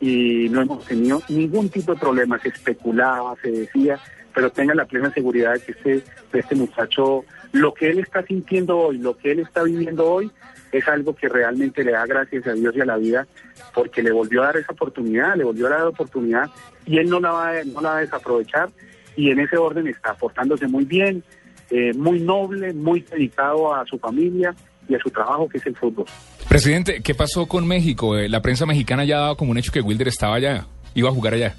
y 0.00 0.48
no 0.48 0.62
hemos 0.62 0.86
tenido 0.86 1.22
ningún 1.28 1.68
tipo 1.68 1.94
de 1.94 2.00
problema. 2.00 2.38
Se 2.40 2.48
especulaba, 2.48 3.36
se 3.42 3.50
decía, 3.50 4.00
pero 4.34 4.50
tenga 4.50 4.74
la 4.74 4.86
plena 4.86 5.12
seguridad 5.12 5.52
de 5.52 5.60
que 5.60 5.72
este, 5.72 6.02
este 6.32 6.54
muchacho, 6.54 7.24
lo 7.52 7.74
que 7.74 7.90
él 7.90 7.98
está 7.98 8.22
sintiendo 8.22 8.78
hoy, 8.78 8.98
lo 8.98 9.16
que 9.18 9.32
él 9.32 9.40
está 9.40 9.62
viviendo 9.62 10.10
hoy, 10.10 10.30
es 10.72 10.88
algo 10.88 11.14
que 11.14 11.28
realmente 11.28 11.84
le 11.84 11.92
da 11.92 12.06
gracias 12.06 12.46
a 12.46 12.54
Dios 12.54 12.74
y 12.76 12.80
a 12.80 12.86
la 12.86 12.96
vida, 12.96 13.26
porque 13.74 14.02
le 14.02 14.12
volvió 14.12 14.42
a 14.42 14.46
dar 14.46 14.56
esa 14.56 14.72
oportunidad, 14.72 15.36
le 15.36 15.44
volvió 15.44 15.66
a 15.66 15.70
dar 15.70 15.80
la 15.80 15.88
oportunidad 15.88 16.48
y 16.86 16.98
él 16.98 17.10
no 17.10 17.20
la 17.20 17.32
va, 17.32 17.52
no 17.64 17.80
la 17.82 17.90
va 17.90 17.98
a 17.98 18.00
desaprovechar 18.00 18.70
y 19.16 19.30
en 19.30 19.40
ese 19.40 19.56
orden 19.56 19.86
está 19.86 20.14
portándose 20.14 20.66
muy 20.66 20.84
bien, 20.84 21.22
eh, 21.70 21.92
muy 21.94 22.20
noble, 22.20 22.72
muy 22.72 23.00
dedicado 23.00 23.74
a 23.74 23.84
su 23.86 23.98
familia 23.98 24.54
y 24.88 24.94
a 24.94 24.98
su 24.98 25.10
trabajo 25.10 25.48
que 25.48 25.58
es 25.58 25.66
el 25.66 25.76
fútbol. 25.76 26.06
Presidente, 26.48 27.00
¿qué 27.02 27.14
pasó 27.14 27.46
con 27.46 27.66
México? 27.66 28.16
Eh, 28.18 28.28
La 28.28 28.42
prensa 28.42 28.66
mexicana 28.66 29.04
ya 29.04 29.18
ha 29.18 29.20
dado 29.20 29.36
como 29.36 29.52
un 29.52 29.58
hecho 29.58 29.72
que 29.72 29.80
Wilder 29.80 30.08
estaba 30.08 30.36
allá, 30.36 30.66
iba 30.94 31.08
a 31.08 31.12
jugar 31.12 31.34
allá. 31.34 31.54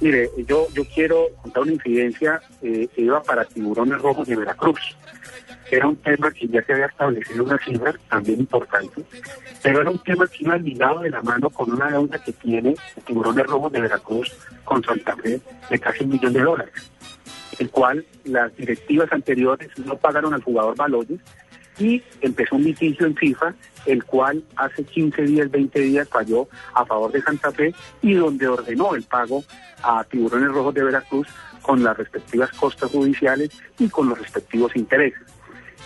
Mire, 0.00 0.28
yo, 0.46 0.66
yo 0.74 0.84
quiero 0.94 1.28
contar 1.42 1.62
una 1.62 1.72
incidencia 1.72 2.40
eh, 2.62 2.86
que 2.94 3.02
iba 3.02 3.22
para 3.22 3.44
Tiburones 3.44 4.00
Rojos 4.00 4.28
de 4.28 4.36
Veracruz. 4.36 4.96
Era 5.70 5.88
un 5.88 5.96
tema 5.96 6.30
que 6.30 6.46
ya 6.46 6.62
se 6.62 6.72
había 6.72 6.86
establecido 6.86 7.44
una 7.44 7.58
cifra 7.58 7.94
también 8.08 8.40
importante, 8.40 9.02
pero 9.62 9.80
era 9.80 9.90
un 9.90 9.98
tema 9.98 10.26
que 10.26 10.44
iba 10.44 10.56
ligado 10.56 11.00
de 11.00 11.10
la 11.10 11.22
mano 11.22 11.50
con 11.50 11.72
una 11.72 11.90
deuda 11.90 12.22
que 12.22 12.32
tiene 12.32 12.76
Tiburones 13.04 13.46
Rojos 13.46 13.72
de 13.72 13.80
Veracruz 13.80 14.32
con 14.64 14.82
Santa 14.84 15.16
Fe 15.16 15.40
de 15.68 15.78
casi 15.78 16.04
un 16.04 16.10
millón 16.10 16.32
de 16.32 16.40
dólares, 16.40 16.90
el 17.58 17.70
cual 17.70 18.04
las 18.24 18.56
directivas 18.56 19.12
anteriores 19.12 19.70
no 19.78 19.96
pagaron 19.96 20.34
al 20.34 20.42
jugador 20.42 20.76
Baloyes 20.76 21.20
y 21.78 22.02
empezó 22.20 22.56
un 22.56 22.64
litigio 22.64 23.06
en 23.06 23.16
FIFA, 23.16 23.54
el 23.86 24.04
cual 24.04 24.42
hace 24.56 24.84
15 24.84 25.22
días, 25.22 25.50
20 25.50 25.80
días 25.80 26.08
falló 26.08 26.48
a 26.74 26.86
favor 26.86 27.12
de 27.12 27.22
Santa 27.22 27.50
Fe 27.50 27.74
y 28.02 28.14
donde 28.14 28.48
ordenó 28.48 28.94
el 28.94 29.02
pago 29.02 29.42
a 29.82 30.04
Tiburones 30.04 30.48
Rojos 30.50 30.74
de 30.74 30.84
Veracruz 30.84 31.26
con 31.62 31.82
las 31.82 31.96
respectivas 31.96 32.50
costas 32.52 32.90
judiciales 32.90 33.50
y 33.78 33.88
con 33.88 34.08
los 34.08 34.18
respectivos 34.18 34.74
intereses. 34.76 35.35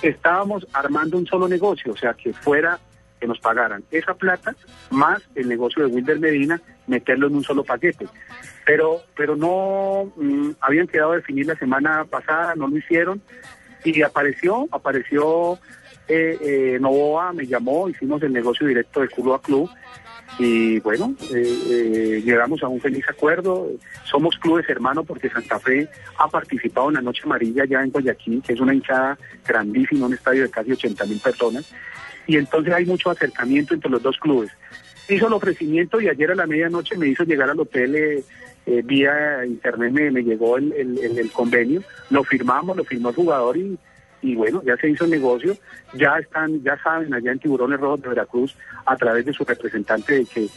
Estábamos 0.02 0.66
armando 0.73 1.19
un 1.19 1.26
solo 1.26 1.49
negocio, 1.49 1.92
o 1.92 1.97
sea, 1.97 2.14
que 2.14 2.33
fuera 2.33 2.78
que 3.21 3.26
nos 3.26 3.38
pagaran 3.38 3.85
esa 3.90 4.14
plata 4.14 4.57
más 4.90 5.23
el 5.35 5.49
negocio 5.49 5.87
de 5.87 5.95
Wilder 5.95 6.19
Medina, 6.19 6.61
meterlo 6.87 7.26
en 7.26 7.37
un 7.37 7.45
solo 7.45 7.62
paquete. 7.62 8.07
Pero, 8.64 9.02
pero 9.14 9.37
no 9.37 10.11
mm, 10.16 10.52
habían 10.61 10.87
quedado 10.87 11.12
a 11.12 11.16
definir 11.16 11.47
la 11.47 11.57
semana 11.57 12.04
pasada, 12.04 12.54
no 12.57 12.66
lo 12.66 12.78
hicieron 12.78 13.21
y 13.85 14.02
apareció, 14.02 14.69
apareció 14.73 15.59
eh, 16.09 16.38
eh, 16.40 16.78
Novoa, 16.80 17.33
me 17.33 17.47
llamó, 17.47 17.88
hicimos 17.88 18.23
el 18.23 18.33
negocio 18.33 18.66
directo 18.66 19.00
de 19.00 19.09
club 19.09 19.35
a 19.35 19.40
club 19.40 19.71
y 20.38 20.80
bueno, 20.80 21.14
eh, 21.34 21.58
eh, 21.70 22.22
llegamos 22.25 22.62
a 22.62 22.68
un 22.68 22.80
feliz 22.80 23.04
acuerdo. 23.08 23.68
Somos 24.04 24.37
clubes 24.38 24.68
hermanos 24.68 25.04
porque 25.06 25.28
Santa 25.28 25.58
Fe 25.58 25.88
ha 26.18 26.28
participado 26.28 26.88
en 26.88 26.94
la 26.94 27.02
Noche 27.02 27.22
Amarilla 27.25 27.64
ya 27.64 27.82
en 27.82 27.90
Guayaquil, 27.90 28.42
que 28.42 28.54
es 28.54 28.60
una 28.60 28.75
hinchada 28.75 29.18
grandísima, 29.46 30.06
un 30.06 30.14
estadio 30.14 30.42
de 30.44 30.50
casi 30.50 30.72
80 30.72 31.04
mil 31.06 31.20
personas. 31.20 31.70
Y 32.26 32.37
entonces 32.37 32.72
hay 32.72 32.87
mucho 32.87 33.10
acercamiento 33.10 33.75
entre 33.75 33.90
los 33.90 34.02
dos 34.02 34.16
clubes. 34.18 34.50
Hizo 35.08 35.26
el 35.26 35.32
ofrecimiento 35.32 36.00
y 36.00 36.08
ayer 36.08 36.30
a 36.30 36.37
la 36.37 36.46
medianoche 36.46 36.96
me 36.96 37.08
hizo 37.08 37.25
llegar 37.25 37.50
al 37.50 37.58
hotel 37.58 37.94
eh, 37.96 38.25
eh, 38.66 38.82
vía 38.84 39.44
internet, 39.44 39.92
me, 40.12 40.22
llegó 40.22 40.56
el 40.56 41.30
convenio, 41.32 41.82
lo 42.10 42.22
firmamos, 42.22 42.76
lo 42.76 42.84
firmó 42.84 43.08
el 43.08 43.16
jugador 43.16 43.56
y, 43.56 43.76
y 44.23 44.35
bueno, 44.35 44.62
ya 44.65 44.77
se 44.77 44.91
hizo 44.91 45.05
el 45.05 45.11
negocio, 45.11 45.57
ya 45.95 46.19
están, 46.19 46.62
ya 46.62 46.77
saben 46.83 47.12
allá 47.15 47.33
en 47.33 47.39
Tiburones 47.39 47.81
Rojos 47.81 48.03
de 48.03 48.09
Veracruz, 48.11 48.57
a 48.87 48.97
través 48.97 49.25
de 49.25 49.33
su 49.33 49.45
representante, 49.45 50.15
de 50.15 50.25
que 50.25 50.49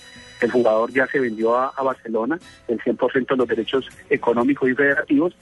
el 0.41 0.51
jugador 0.51 0.91
ya 0.91 1.07
se 1.07 1.19
vendió 1.19 1.55
a, 1.55 1.71
Barcelona, 1.83 2.37
el 2.67 2.79
100% 2.79 3.27
de 3.27 3.35
los 3.35 3.47
derechos 3.47 3.89
económicos 4.09 4.69
y 4.69 4.75
federativos, 4.75 5.35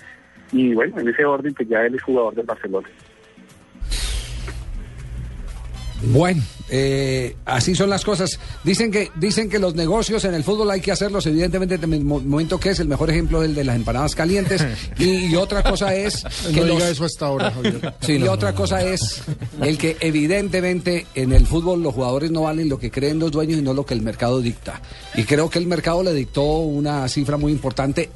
y 0.51 0.73
bueno, 0.73 0.99
en 0.99 1.07
ese 1.07 1.25
orden, 1.25 1.53
pues 1.53 1.67
ya 1.67 1.85
él 1.85 1.95
es 1.95 2.03
jugador 2.03 2.35
del 2.35 2.45
Barcelona. 2.45 2.87
Bueno, 6.03 6.41
eh, 6.69 7.35
así 7.45 7.75
son 7.75 7.89
las 7.89 8.03
cosas. 8.03 8.39
Dicen 8.63 8.89
que 8.91 9.11
dicen 9.17 9.49
que 9.49 9.59
los 9.59 9.75
negocios 9.75 10.25
en 10.25 10.33
el 10.33 10.43
fútbol 10.43 10.71
hay 10.71 10.81
que 10.81 10.91
hacerlos, 10.91 11.25
evidentemente, 11.27 11.75
en 11.75 11.93
el 11.93 12.03
mo- 12.03 12.19
momento 12.19 12.59
que 12.59 12.69
es 12.71 12.79
el 12.79 12.87
mejor 12.87 13.09
ejemplo 13.11 13.43
el 13.43 13.53
de 13.53 13.63
las 13.63 13.75
empanadas 13.75 14.15
calientes. 14.15 14.65
y, 14.97 15.25
y 15.27 15.35
otra 15.35 15.61
cosa 15.63 15.93
es 15.95 16.23
que 16.51 16.59
No 16.61 16.65
los- 16.67 16.77
diga 16.77 16.89
eso 16.89 17.05
hasta 17.05 17.27
ahora, 17.27 17.51
Javier. 17.51 17.93
Sí, 18.01 18.13
y 18.17 18.23
otra 18.27 18.53
cosa 18.55 18.81
es 18.83 19.21
el 19.61 19.77
que 19.77 19.95
evidentemente 19.99 21.05
en 21.13 21.33
el 21.33 21.45
fútbol 21.45 21.83
los 21.83 21.93
jugadores 21.93 22.31
no 22.31 22.41
valen 22.43 22.67
lo 22.69 22.79
que 22.79 22.89
creen 22.89 23.19
los 23.19 23.31
dueños 23.31 23.59
y 23.59 23.61
no 23.61 23.73
lo 23.73 23.85
que 23.85 23.93
el 23.93 24.01
mercado 24.01 24.41
dicta. 24.41 24.81
Y 25.15 25.23
creo 25.23 25.49
que 25.49 25.59
el 25.59 25.67
mercado 25.67 26.01
le 26.03 26.13
dictó 26.13 26.41
una 26.59 27.07
cifra 27.09 27.37
muy 27.37 27.51
importante. 27.51 28.09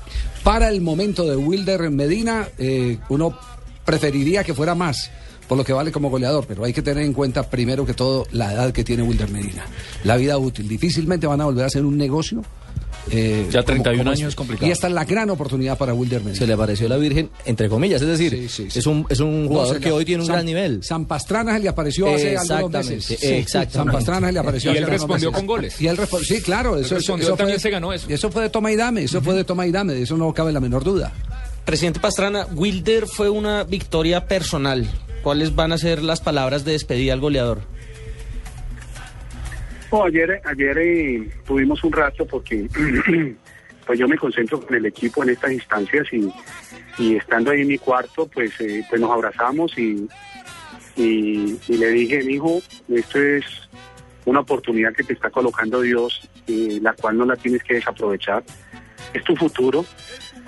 Para 0.44 0.70
el 0.70 0.82
momento 0.82 1.26
de 1.26 1.36
Wilder 1.36 1.90
Medina, 1.92 2.48
eh, 2.58 2.98
uno 3.10 3.38
preferiría 3.86 4.44
que 4.44 4.54
fuera 4.54 4.76
más 4.76 5.10
por 5.48 5.58
lo 5.60 5.64
que 5.64 5.74
vale 5.74 5.92
como 5.92 6.10
goleador, 6.10 6.46
pero 6.48 6.64
hay 6.66 6.74
que 6.74 6.82
tener 6.82 7.04
en 7.04 7.14
cuenta 7.14 7.48
primero 7.48 7.86
que 7.86 7.94
todo 7.94 8.26
la 8.32 8.52
edad 8.52 8.72
que 8.74 8.84
tiene 8.84 9.04
Wilder 9.04 9.30
Medina. 9.30 9.64
La 10.04 10.18
vida 10.18 10.40
útil. 10.40 10.68
Difícilmente 10.68 11.28
van 11.28 11.40
a 11.40 11.46
volver 11.46 11.64
a 11.66 11.68
hacer 11.68 11.86
un 11.86 11.98
negocio. 11.98 12.42
eh, 13.12 13.46
Ya 13.52 13.60
como- 13.62 13.66
31 13.66 13.98
como 14.00 14.10
años 14.10 14.20
este. 14.22 14.30
es 14.30 14.36
complicado. 14.36 14.68
Y 14.68 14.72
esta 14.72 14.88
es 14.88 14.94
la 14.94 15.06
gran 15.06 15.30
oportunidad 15.30 15.78
para 15.78 15.94
Wilder 15.94 16.22
Medina. 16.22 16.40
Se 16.40 16.48
le 16.48 16.54
apareció 16.54 16.90
la 16.90 16.98
Virgen, 16.98 17.30
entre 17.46 17.70
comillas, 17.70 18.02
es 18.02 18.08
decir, 18.08 18.34
Es, 18.34 18.88
un, 18.88 19.06
es 19.08 19.20
un 19.20 19.44
No, 19.44 19.50
jugador 19.50 19.80
que 19.80 19.90
le- 19.90 19.92
hoy 19.92 20.06
tiene 20.06 20.22
un 20.24 20.26
San- 20.26 20.38
gran 20.38 20.46
nivel. 20.48 20.84
San 20.84 21.06
Pastrana 21.06 21.54
se 21.54 21.60
le 21.60 21.70
apareció 21.70 22.12
hace 22.12 22.36
algunos 22.36 22.72
meses. 22.90 23.12
exactamente. 23.22 23.74
San 23.74 23.92
Pastrana 23.92 24.26
se 24.28 24.34
le 24.34 24.40
apareció 24.40 24.72
Y 24.72 24.74
hace 24.74 24.78
él 24.80 24.84
algunos 24.86 25.02
respondió 25.02 25.30
meses. 25.30 25.40
con 25.40 25.48
goles. 25.48 25.80
Y 25.82 25.86
él 25.88 25.98
respo- 25.98 26.24
sí, 26.26 26.42
claro. 26.42 26.80
Eso, 26.80 26.96
respondió, 26.96 27.28
eso 27.28 27.38
también 27.38 27.60
fue, 27.60 27.62
se 27.62 27.70
ganó 27.70 27.94
eso. 27.94 28.08
Eso 28.10 28.32
fue 28.32 28.42
de 28.42 28.50
toma 28.50 28.72
y 28.72 28.76
dame, 28.76 29.04
eso 29.04 29.22
fue 29.22 29.36
de 29.36 29.44
toma 29.44 29.68
y 29.68 29.72
dame, 29.72 29.94
de 29.94 30.02
eso 30.02 30.18
no 30.18 30.34
cabe 30.34 30.52
la 30.52 30.60
menor 30.60 30.84
duda. 30.84 31.14
Presidente 31.66 32.00
Pastrana, 32.00 32.46
Wilder 32.54 33.08
fue 33.08 33.30
una 33.30 33.64
victoria 33.64 34.28
personal. 34.28 34.88
¿Cuáles 35.24 35.56
van 35.56 35.72
a 35.72 35.80
ser 35.80 36.04
las 36.04 36.22
palabras 36.22 36.64
de 36.64 36.74
despedida 36.74 37.14
al 37.14 37.20
goleador? 37.20 37.62
Oh, 39.90 40.04
ayer 40.04 40.42
ayer 40.46 40.78
eh, 40.78 41.30
tuvimos 41.46 41.84
un 41.84 41.92
rato 41.92 42.26
porque 42.26 42.68
pues 43.88 44.00
yo 44.00 44.08
me 44.08 44.18
concentro 44.18 44.60
con 44.62 44.76
el 44.76 44.86
equipo 44.86 45.24
en 45.24 45.30
estas 45.30 45.54
instancias 45.54 46.08
y, 46.12 46.30
y 46.98 47.16
estando 47.16 47.52
ahí 47.52 47.62
en 47.62 47.68
mi 47.68 47.78
cuarto 47.78 48.28
pues 48.28 48.60
eh, 48.60 48.84
pues 48.90 49.00
nos 49.00 49.12
abrazamos 49.12 49.78
y, 49.78 50.08
y, 50.96 51.58
le 51.68 51.88
dije 51.90 52.24
hijo 52.30 52.62
esto 52.90 53.22
es 53.22 53.46
una 54.26 54.42
oportunidad 54.42 54.94
que 54.94 55.04
te 55.04 55.14
está 55.14 55.30
colocando 55.30 55.82
Dios 55.82 56.30
eh, 56.48 56.80
la 56.82 56.94
cual 56.94 57.18
no 57.18 57.26
la 57.26 57.36
tienes 57.36 57.64
que 57.64 57.76
desaprovechar 57.76 58.44
es 59.14 59.24
tu 59.24 59.36
futuro 59.36 59.86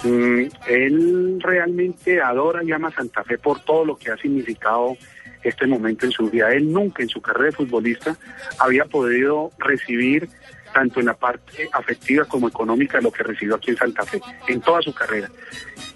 él 0.03 1.39
realmente 1.41 2.21
adora 2.21 2.63
y 2.63 2.71
ama 2.71 2.89
a 2.89 2.91
Santa 2.91 3.23
Fe 3.23 3.37
por 3.37 3.63
todo 3.63 3.85
lo 3.85 3.97
que 3.97 4.11
ha 4.11 4.17
significado 4.17 4.97
este 5.43 5.65
momento 5.65 6.05
en 6.05 6.11
su 6.11 6.29
vida. 6.29 6.53
Él 6.53 6.71
nunca 6.71 7.03
en 7.03 7.09
su 7.09 7.21
carrera 7.21 7.47
de 7.47 7.51
futbolista 7.53 8.17
había 8.59 8.85
podido 8.85 9.51
recibir 9.59 10.29
tanto 10.73 10.99
en 10.99 11.07
la 11.07 11.15
parte 11.15 11.69
afectiva 11.71 12.25
como 12.25 12.47
económica 12.47 13.01
lo 13.01 13.11
que 13.11 13.23
recibió 13.23 13.55
aquí 13.55 13.71
en 13.71 13.77
Santa 13.77 14.03
Fe, 14.03 14.21
en 14.47 14.61
toda 14.61 14.81
su 14.81 14.93
carrera. 14.93 15.29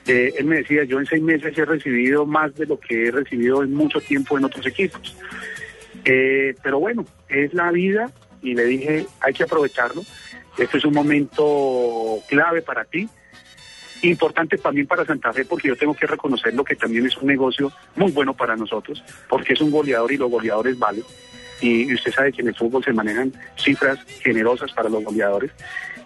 Eh, 0.07 0.33
él 0.37 0.45
me 0.45 0.57
decía, 0.57 0.83
yo 0.85 0.99
en 0.99 1.05
seis 1.05 1.21
meses 1.21 1.55
he 1.57 1.65
recibido 1.65 2.25
más 2.25 2.55
de 2.55 2.65
lo 2.65 2.79
que 2.79 3.07
he 3.07 3.11
recibido 3.11 3.63
en 3.63 3.73
mucho 3.73 3.99
tiempo 3.99 4.37
en 4.37 4.45
otros 4.45 4.65
equipos. 4.65 5.15
Eh, 6.05 6.55
pero 6.63 6.79
bueno, 6.79 7.05
es 7.29 7.53
la 7.53 7.71
vida 7.71 8.09
y 8.41 8.55
le 8.55 8.65
dije, 8.65 9.05
hay 9.19 9.33
que 9.33 9.43
aprovecharlo. 9.43 10.01
Este 10.57 10.77
es 10.77 10.85
un 10.85 10.93
momento 10.93 12.19
clave 12.27 12.61
para 12.61 12.85
ti 12.85 13.07
importante 14.03 14.57
también 14.57 14.87
para 14.87 15.05
Santa 15.05 15.33
Fe 15.33 15.45
porque 15.45 15.67
yo 15.67 15.75
tengo 15.75 15.93
que 15.93 16.07
reconocerlo 16.07 16.63
que 16.63 16.75
también 16.75 17.05
es 17.05 17.17
un 17.17 17.27
negocio 17.27 17.71
muy 17.95 18.11
bueno 18.11 18.33
para 18.33 18.55
nosotros 18.55 19.03
porque 19.27 19.53
es 19.53 19.61
un 19.61 19.71
goleador 19.71 20.11
y 20.11 20.17
los 20.17 20.29
goleadores 20.29 20.77
valen. 20.77 21.03
Y, 21.61 21.93
usted 21.93 22.11
sabe 22.11 22.31
que 22.31 22.41
en 22.41 22.47
el 22.47 22.55
fútbol 22.55 22.83
se 22.83 22.91
manejan 22.91 23.31
cifras 23.55 23.99
generosas 24.21 24.71
para 24.71 24.89
los 24.89 25.03
goleadores. 25.03 25.51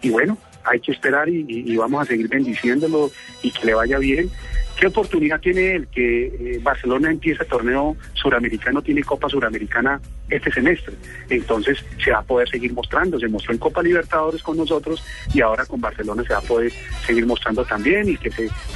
Y 0.01 0.09
bueno 0.09 0.37
hay 0.65 0.79
que 0.79 0.91
esperar 0.91 1.29
y, 1.29 1.75
vamos 1.77 2.01
a 2.01 2.05
seguir 2.05 2.27
bendiciéndolo 2.27 3.11
y 3.41 3.51
que 3.51 3.65
le 3.67 3.73
vaya 3.73 3.99
bien. 3.99 4.29
¿Qué 4.75 4.87
oportunidad 4.87 5.39
tiene 5.39 5.75
él? 5.75 5.87
Que 5.87 6.25
eh, 6.25 6.59
Barcelona 6.61 7.11
empieza 7.11 7.45
torneo 7.45 7.95
suramericano, 8.13 8.81
tiene 8.81 9.03
Copa 9.03 9.29
Suramericana 9.29 10.01
este 10.29 10.51
semestre. 10.51 10.95
Entonces 11.29 11.83
se 12.03 12.11
va 12.11 12.19
a 12.19 12.23
poder 12.23 12.49
seguir 12.49 12.73
mostrando. 12.73 13.19
Se 13.19 13.27
mostró 13.27 13.53
en 13.53 13.59
Copa 13.59 13.83
Libertadores 13.83 14.41
con 14.41 14.57
nosotros 14.57 15.03
y 15.33 15.41
ahora 15.41 15.65
con 15.65 15.81
Barcelona 15.81 16.23
se 16.23 16.33
va 16.33 16.39
a 16.39 16.43
poder 16.43 16.71
seguir 17.05 17.25
mostrando 17.25 17.63
también 17.65 18.09
y 18.09 18.17
que, 18.17 18.31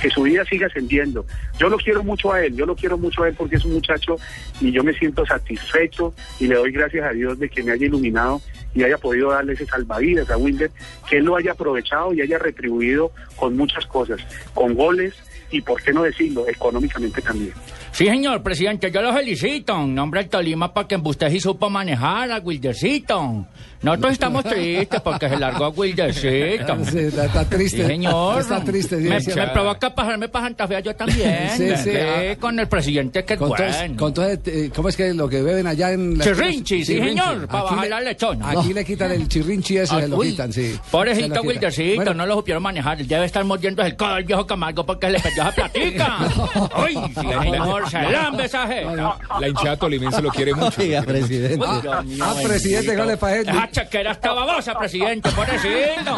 su 0.10 0.24
vida 0.24 0.44
siga 0.46 0.68
ascendiendo. 0.68 1.26
Yo 1.58 1.70
lo 1.70 1.78
quiero 1.78 2.04
mucho 2.04 2.34
a 2.34 2.44
él, 2.44 2.56
yo 2.56 2.66
lo 2.66 2.76
quiero 2.76 2.98
mucho 2.98 3.24
a 3.24 3.30
él 3.30 3.36
porque 3.38 3.56
es 3.56 3.66
un 3.66 3.74
muchacho 3.74 4.16
y 4.60 4.72
yo 4.72 4.84
me 4.84 4.94
siento 4.94 5.26
satisfecho 5.26 6.14
y 6.40 6.48
le 6.48 6.56
doy 6.56 6.72
gracias 6.72 7.06
a 7.06 7.12
Dios 7.12 7.38
de 7.40 7.50
que 7.50 7.64
me 7.64 7.72
haya 7.72 7.86
iluminado 7.86 8.42
y 8.74 8.84
haya 8.84 8.98
podido 8.98 9.32
darle 9.32 9.54
ese 9.54 9.66
salvavidas 9.66 10.30
a 10.30 10.38
Wilder, 10.38 10.72
que 11.10 11.18
él 11.18 11.26
lo 11.26 11.36
haya 11.36 11.52
aprovechado 11.52 12.14
y 12.14 12.22
haya 12.22 12.38
retribuido 12.38 13.12
con 13.36 13.56
muchas 13.58 13.86
cosas, 13.88 14.20
con 14.54 14.76
goles 14.76 15.14
y, 15.52 15.62
por 15.62 15.82
qué 15.82 15.92
no 15.92 16.04
decirlo, 16.04 16.48
económicamente 16.48 17.22
también. 17.22 17.54
Sí, 17.92 18.06
señor 18.06 18.44
presidente, 18.44 18.92
yo 18.92 19.02
lo 19.02 19.14
felicito. 19.14 19.86
Nombre 19.86 20.22
del 20.22 20.30
Tolima, 20.30 20.74
para 20.74 20.88
que 20.88 20.96
usted 20.96 21.30
sí 21.40 21.44
supo 21.44 21.70
manejar 21.70 22.32
a 22.32 22.38
Wildercito. 22.40 23.46
Nosotros 23.82 24.12
estamos 24.12 24.44
tristes 24.44 25.00
porque 25.00 25.30
se 25.30 25.38
largó 25.38 25.66
a 25.66 25.70
Wildercito. 25.70 26.86
Sí, 26.86 26.98
está, 27.00 27.26
está 27.26 27.46
triste. 27.46 27.78
Sí, 27.82 27.86
señor. 27.88 28.42
Está 28.42 28.62
triste. 28.64 28.98
sí, 29.02 29.04
me, 29.08 29.22
sí. 29.22 29.32
me 29.34 29.48
provoca 29.48 29.96
pasarme 29.96 30.28
para 30.28 30.48
Santa 30.48 30.68
Fe 30.68 30.82
yo 30.84 30.96
también. 30.96 31.50
Sí, 31.60 31.70
sí, 31.78 31.92
ah. 31.98 32.36
con 32.40 32.60
el 32.60 32.68
presidente 32.68 33.24
que 33.24 33.38
Con 33.38 33.50
bueno. 33.50 33.96
con 33.98 34.14
todo, 34.14 34.26
eh, 34.30 34.70
¿Cómo 34.76 34.90
es 34.90 34.96
que 34.98 35.14
lo 35.14 35.28
que 35.30 35.42
beben 35.42 35.66
allá 35.68 35.92
en 35.94 36.18
la 36.18 36.24
Chirrinchi, 36.26 36.84
sí, 36.84 36.94
Chirrinchi. 36.96 37.10
señor, 37.22 37.48
para 37.48 37.60
Aquí 37.60 37.70
bajar 37.76 37.84
le- 37.86 37.90
la 37.90 38.02
lechona. 38.02 38.50
Aquí 38.50 38.68
No. 38.70 38.74
le 38.74 38.86
quitan 38.86 39.12
el 39.12 39.28
chirrinchi 39.28 39.78
ese, 39.78 39.96
Ah, 39.96 40.02
se 40.02 40.08
lo 40.10 40.18
uy, 40.18 40.32
quitan, 40.32 40.52
sí. 40.54 40.76
Pobrecito. 40.92 41.42
Wildercito, 41.42 41.96
Bueno, 41.96 42.14
no 42.14 42.26
lo 42.26 42.36
supieron 42.36 42.64
manejar. 42.64 42.98
Debe 43.06 43.26
estar 43.26 43.44
mordiendo 43.46 43.82
el 43.84 43.96
codo 43.96 44.14
al 44.16 44.24
viejo 44.26 44.46
Camargo 44.46 44.86
porque 44.86 45.10
le 45.10 45.20
perdió 45.20 45.44
esa 45.44 45.52
platica. 45.54 46.18
Uy, 46.84 46.96
sí, 47.08 47.14
señor, 47.16 47.90
se 47.90 48.02
lambe 48.12 48.46
esa. 48.46 48.68
La 48.68 49.48
hinchada 49.48 49.78
tolimense 49.78 50.22
lo 50.22 50.30
quiere 50.30 50.54
mucho. 50.54 50.82
Oiga, 50.82 51.02
presidente. 51.30 51.58
Mío, 51.58 52.24
ah, 52.24 52.36
presidente, 52.44 52.88
bendito. 52.88 52.98
¿cómo 52.98 53.10
le 53.12 53.18
parece? 53.18 53.52
Esa 53.52 53.72
chequera 53.72 54.12
está 54.12 54.34
babosa, 54.34 54.78
presidente, 54.78 55.30
pobrecito. 55.32 56.18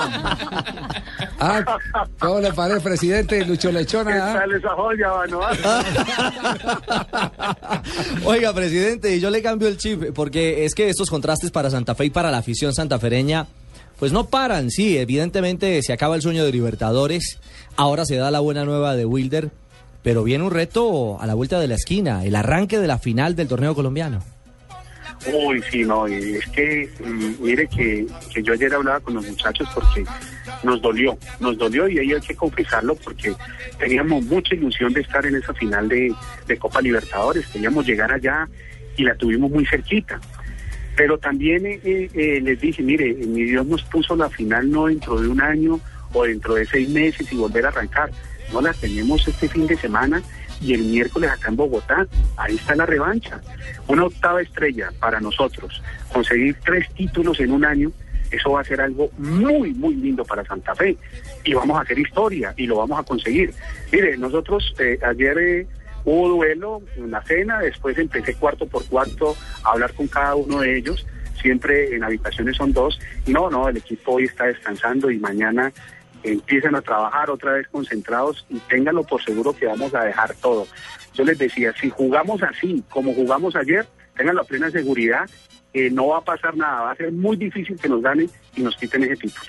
Ah, 1.39 1.77
¿Cómo 2.19 2.39
le 2.39 2.53
parece, 2.53 2.81
presidente? 2.81 3.45
Lucho 3.45 3.69
¿Qué 3.69 3.73
Lechona. 3.73 4.31
ah? 4.31 4.39
tal 4.39 4.53
esa 4.53 4.69
joya, 4.69 5.07
mano? 5.09 5.39
Oiga, 8.25 8.53
presidente, 8.53 9.15
y 9.15 9.19
yo 9.19 9.29
le 9.29 9.41
cambio 9.41 9.67
el 9.67 9.77
chip, 9.77 10.13
porque 10.13 10.65
es 10.65 10.75
que 10.75 10.89
estos 10.89 11.09
contrastes 11.09 11.51
para 11.51 11.69
Santa 11.69 11.95
Fe 11.95 12.05
y 12.05 12.09
para 12.09 12.31
la 12.31 12.37
afición 12.37 12.73
santafereña, 12.73 13.47
pues 13.99 14.11
no 14.11 14.27
paran. 14.27 14.71
Sí, 14.71 14.97
evidentemente 14.97 15.81
se 15.81 15.93
acaba 15.93 16.15
el 16.15 16.21
sueño 16.21 16.45
de 16.45 16.51
Libertadores, 16.51 17.39
ahora 17.75 18.05
se 18.05 18.15
da 18.15 18.31
la 18.31 18.39
buena 18.39 18.65
nueva 18.65 18.95
de 18.95 19.05
Wilder, 19.05 19.51
pero 20.03 20.23
viene 20.23 20.43
un 20.43 20.51
reto 20.51 21.19
a 21.21 21.27
la 21.27 21.33
vuelta 21.33 21.59
de 21.59 21.67
la 21.67 21.75
esquina, 21.75 22.25
el 22.25 22.35
arranque 22.35 22.79
de 22.79 22.87
la 22.87 22.97
final 22.97 23.35
del 23.35 23.47
torneo 23.47 23.75
colombiano. 23.75 24.23
Uy, 25.27 25.61
sí, 25.69 25.83
no, 25.83 26.07
es 26.07 26.45
que, 26.47 26.89
mm, 26.99 27.43
mire 27.43 27.67
que, 27.67 28.07
que 28.33 28.41
yo 28.41 28.53
ayer 28.53 28.73
hablaba 28.73 28.99
con 29.01 29.13
los 29.13 29.27
muchachos 29.27 29.67
porque 29.73 30.03
nos 30.63 30.81
dolió, 30.81 31.17
nos 31.39 31.57
dolió 31.57 31.87
y 31.87 31.99
ahí 31.99 32.13
hay 32.13 32.21
que 32.21 32.35
confesarlo 32.35 32.95
porque 32.95 33.33
teníamos 33.77 34.25
mucha 34.25 34.55
ilusión 34.55 34.93
de 34.93 35.01
estar 35.01 35.23
en 35.25 35.35
esa 35.35 35.53
final 35.53 35.87
de, 35.87 36.13
de 36.47 36.57
Copa 36.57 36.81
Libertadores, 36.81 37.45
queríamos 37.47 37.85
llegar 37.85 38.11
allá 38.11 38.47
y 38.97 39.03
la 39.03 39.15
tuvimos 39.15 39.51
muy 39.51 39.65
cerquita. 39.65 40.19
Pero 40.95 41.17
también 41.17 41.65
eh, 41.65 41.79
eh, 41.83 42.39
les 42.41 42.59
dije, 42.59 42.81
mire, 42.81 43.13
mi 43.13 43.43
Dios 43.43 43.65
nos 43.65 43.83
puso 43.83 44.15
la 44.15 44.29
final 44.29 44.69
no 44.69 44.87
dentro 44.87 45.21
de 45.21 45.27
un 45.27 45.41
año 45.41 45.79
o 46.13 46.23
dentro 46.23 46.55
de 46.55 46.65
seis 46.65 46.89
meses 46.89 47.31
y 47.31 47.35
volver 47.35 47.65
a 47.65 47.69
arrancar. 47.69 48.11
No 48.51 48.59
la 48.59 48.73
tenemos 48.73 49.25
este 49.27 49.47
fin 49.47 49.67
de 49.67 49.77
semana 49.77 50.21
y 50.61 50.73
el 50.73 50.83
miércoles 50.83 51.31
acá 51.31 51.49
en 51.49 51.55
Bogotá. 51.55 52.07
Ahí 52.37 52.55
está 52.55 52.75
la 52.75 52.85
revancha. 52.85 53.41
Una 53.87 54.05
octava 54.05 54.41
estrella 54.41 54.91
para 54.99 55.19
nosotros. 55.19 55.81
Conseguir 56.13 56.55
tres 56.63 56.87
títulos 56.93 57.39
en 57.39 57.51
un 57.51 57.65
año, 57.65 57.91
eso 58.29 58.51
va 58.51 58.61
a 58.61 58.63
ser 58.63 58.79
algo 58.79 59.09
muy, 59.17 59.73
muy 59.73 59.95
lindo 59.95 60.23
para 60.23 60.45
Santa 60.45 60.75
Fe. 60.75 60.95
Y 61.43 61.53
vamos 61.53 61.77
a 61.77 61.81
hacer 61.81 61.99
historia 61.99 62.53
y 62.55 62.67
lo 62.67 62.77
vamos 62.77 62.99
a 62.99 63.03
conseguir. 63.03 63.53
Mire, 63.91 64.17
nosotros 64.17 64.73
eh, 64.79 64.99
ayer... 65.03 65.37
eh, 65.37 65.67
Hubo 66.03 66.29
duelo, 66.29 66.81
una 66.97 67.21
cena, 67.21 67.59
después 67.59 67.95
empecé 67.95 68.33
cuarto 68.33 68.65
por 68.65 68.83
cuarto 68.87 69.35
a 69.63 69.73
hablar 69.73 69.93
con 69.93 70.07
cada 70.07 70.33
uno 70.33 70.61
de 70.61 70.75
ellos. 70.75 71.05
Siempre 71.39 71.95
en 71.95 72.03
habitaciones 72.03 72.57
son 72.57 72.73
dos. 72.73 72.99
No, 73.27 73.51
no, 73.51 73.69
el 73.69 73.77
equipo 73.77 74.13
hoy 74.13 74.23
está 74.23 74.45
descansando 74.45 75.11
y 75.11 75.19
mañana 75.19 75.71
empiezan 76.23 76.75
a 76.75 76.81
trabajar 76.81 77.29
otra 77.29 77.53
vez 77.53 77.67
concentrados 77.67 78.45
y 78.49 78.59
ténganlo 78.59 79.03
por 79.03 79.23
seguro 79.23 79.53
que 79.53 79.65
vamos 79.65 79.93
a 79.93 80.03
dejar 80.03 80.33
todo. 80.35 80.67
Yo 81.13 81.23
les 81.23 81.37
decía, 81.37 81.73
si 81.79 81.89
jugamos 81.89 82.41
así 82.43 82.83
como 82.89 83.13
jugamos 83.13 83.55
ayer, 83.55 83.85
tengan 84.15 84.35
la 84.35 84.43
plena 84.43 84.69
seguridad 84.71 85.29
que 85.73 85.89
no 85.89 86.07
va 86.07 86.17
a 86.17 86.21
pasar 86.21 86.55
nada, 86.55 86.81
va 86.81 86.91
a 86.91 86.95
ser 86.95 87.11
muy 87.11 87.37
difícil 87.37 87.77
que 87.79 87.87
nos 87.87 88.01
ganen 88.01 88.29
y 88.55 88.61
nos 88.61 88.75
quiten 88.75 89.03
ese 89.03 89.15
título. 89.15 89.45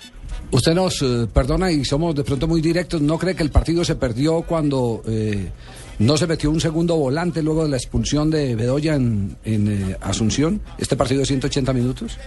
Usted 0.50 0.74
nos 0.74 1.02
eh, 1.02 1.26
perdona 1.32 1.70
y 1.70 1.84
somos 1.84 2.14
de 2.14 2.24
pronto 2.24 2.46
muy 2.46 2.60
directos. 2.60 3.00
¿No 3.00 3.18
cree 3.18 3.34
que 3.34 3.42
el 3.42 3.50
partido 3.50 3.84
se 3.84 3.96
perdió 3.96 4.42
cuando 4.42 5.02
eh, 5.06 5.50
¿No 5.98 6.16
se 6.16 6.26
metió 6.26 6.50
un 6.50 6.60
segundo 6.60 6.96
volante 6.96 7.42
luego 7.42 7.62
de 7.62 7.70
la 7.70 7.76
expulsión 7.76 8.28
de 8.28 8.56
Bedoya 8.56 8.96
en, 8.96 9.36
en, 9.44 9.68
eh, 9.68 9.96
Asunción? 10.00 10.60
¿Este 10.78 10.96
partido 10.96 11.20
de 11.20 11.26
180 11.26 11.72
minutos? 11.72 12.18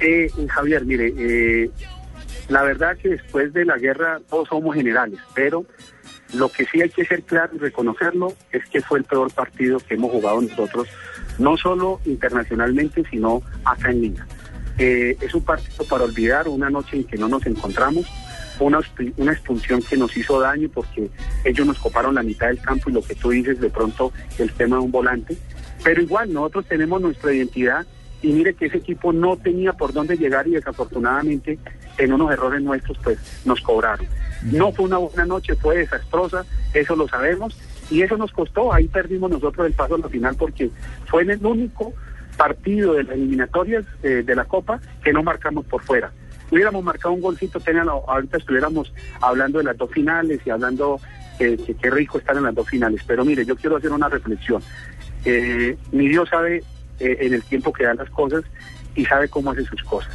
Eh, 0.00 0.28
Javier, 0.48 0.84
mire, 0.84 1.14
eh, 1.16 1.70
la 2.50 2.62
verdad 2.62 2.96
que 2.96 3.10
después 3.10 3.52
de 3.52 3.64
la 3.64 3.78
guerra 3.78 4.20
todos 4.28 4.48
somos 4.48 4.74
generales, 4.74 5.20
pero 5.34 5.64
lo 6.34 6.50
que 6.50 6.66
sí 6.66 6.82
hay 6.82 6.90
que 6.90 7.04
ser 7.04 7.22
claro 7.22 7.54
y 7.54 7.58
reconocerlo 7.58 8.34
es 8.50 8.66
que 8.66 8.82
fue 8.82 8.98
el 8.98 9.04
peor 9.04 9.32
partido 9.32 9.78
que 9.78 9.94
hemos 9.94 10.10
jugado 10.10 10.40
nosotros, 10.40 10.88
no 11.38 11.56
solo 11.56 12.00
internacionalmente, 12.04 13.04
sino 13.08 13.42
acá 13.64 13.90
en 13.90 14.02
Liga. 14.02 14.26
Eh, 14.78 15.16
es 15.20 15.32
un 15.34 15.44
partido 15.44 15.84
para 15.84 16.04
olvidar, 16.04 16.48
una 16.48 16.70
noche 16.70 16.96
en 16.96 17.04
que 17.04 17.16
no 17.16 17.28
nos 17.28 17.46
encontramos, 17.46 18.06
una, 18.58 18.80
una 19.16 19.32
expulsión 19.32 19.80
que 19.80 19.96
nos 19.96 20.16
hizo 20.16 20.40
daño 20.40 20.68
porque 20.74 21.08
ellos 21.44 21.66
nos 21.66 21.78
coparon 21.78 22.16
la 22.16 22.22
mitad 22.24 22.48
del 22.48 22.60
campo 22.60 22.90
y 22.90 22.94
lo 22.94 23.02
que 23.02 23.14
tú 23.14 23.30
dices 23.30 23.60
de 23.60 23.70
pronto 23.70 24.12
el 24.38 24.52
tema 24.52 24.76
de 24.76 24.82
un 24.82 24.90
volante, 24.90 25.36
pero 25.84 26.02
igual 26.02 26.32
nosotros 26.32 26.66
tenemos 26.66 27.00
nuestra 27.00 27.32
identidad 27.32 27.86
y 28.22 28.32
mire 28.32 28.54
que 28.54 28.66
ese 28.66 28.78
equipo 28.78 29.12
no 29.12 29.36
tenía 29.36 29.72
por 29.72 29.92
dónde 29.92 30.16
llegar 30.16 30.46
y 30.46 30.52
desafortunadamente 30.52 31.58
en 31.98 32.12
unos 32.12 32.30
errores 32.32 32.62
nuestros 32.62 32.98
pues 32.98 33.18
nos 33.44 33.60
cobraron. 33.60 34.06
No 34.42 34.72
fue 34.72 34.86
una 34.86 34.98
buena 34.98 35.26
noche, 35.26 35.54
fue 35.56 35.78
desastrosa, 35.78 36.44
eso 36.74 36.96
lo 36.96 37.08
sabemos 37.08 37.58
y 37.90 38.02
eso 38.02 38.16
nos 38.16 38.32
costó, 38.32 38.72
ahí 38.72 38.88
perdimos 38.88 39.30
nosotros 39.30 39.66
el 39.66 39.72
paso 39.72 39.94
a 39.94 39.98
la 39.98 40.08
final 40.08 40.36
porque 40.36 40.70
fue 41.06 41.22
en 41.22 41.30
el 41.30 41.44
único 41.44 41.92
partido 42.36 42.94
de 42.94 43.04
las 43.04 43.14
eliminatorias 43.14 43.84
eh, 44.02 44.22
de 44.24 44.34
la 44.34 44.44
Copa 44.44 44.80
que 45.02 45.12
no 45.12 45.22
marcamos 45.22 45.66
por 45.66 45.82
fuera. 45.82 46.12
Hubiéramos 46.50 46.82
marcado 46.82 47.14
un 47.14 47.20
golcito, 47.20 47.60
tenían, 47.60 47.88
ahorita 47.88 48.38
estuviéramos 48.38 48.92
hablando 49.20 49.58
de 49.58 49.64
las 49.64 49.76
dos 49.76 49.90
finales 49.90 50.40
y 50.44 50.50
hablando 50.50 50.98
que, 51.38 51.56
que 51.56 51.74
qué 51.74 51.90
rico 51.90 52.18
estar 52.18 52.36
en 52.36 52.42
las 52.42 52.54
dos 52.54 52.68
finales. 52.68 53.02
Pero 53.06 53.24
mire, 53.24 53.44
yo 53.44 53.56
quiero 53.56 53.76
hacer 53.76 53.92
una 53.92 54.08
reflexión. 54.08 54.62
Eh, 55.24 55.76
mi 55.92 56.08
Dios 56.08 56.28
sabe 56.28 56.64
eh, 57.00 57.18
en 57.20 57.34
el 57.34 57.42
tiempo 57.42 57.72
que 57.72 57.84
da 57.84 57.94
las 57.94 58.10
cosas 58.10 58.44
y 58.94 59.04
sabe 59.04 59.28
cómo 59.28 59.50
hace 59.50 59.64
sus 59.64 59.82
cosas. 59.82 60.12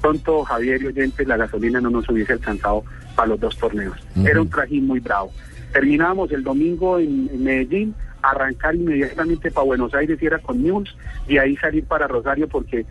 Pronto, 0.00 0.42
Javier 0.44 0.82
y 0.82 0.86
oyentes, 0.86 1.26
la 1.26 1.36
gasolina 1.36 1.80
no 1.80 1.90
nos 1.90 2.08
hubiese 2.08 2.32
alcanzado 2.32 2.84
para 3.14 3.28
los 3.28 3.40
dos 3.40 3.56
torneos. 3.56 3.96
Era 4.24 4.40
un 4.40 4.50
trajín 4.50 4.86
muy 4.86 5.00
bravo. 5.00 5.32
Terminábamos 5.72 6.32
el 6.32 6.42
domingo 6.42 6.98
en, 6.98 7.30
en 7.32 7.44
Medellín, 7.44 7.94
arrancar 8.22 8.74
inmediatamente 8.74 9.50
para 9.50 9.64
Buenos 9.64 9.94
Aires 9.94 10.18
y 10.20 10.26
era 10.26 10.38
con 10.38 10.62
News, 10.62 10.96
y 11.28 11.38
ahí 11.38 11.56
salir 11.56 11.84
para 11.84 12.08
Rosario 12.08 12.48
porque 12.48 12.84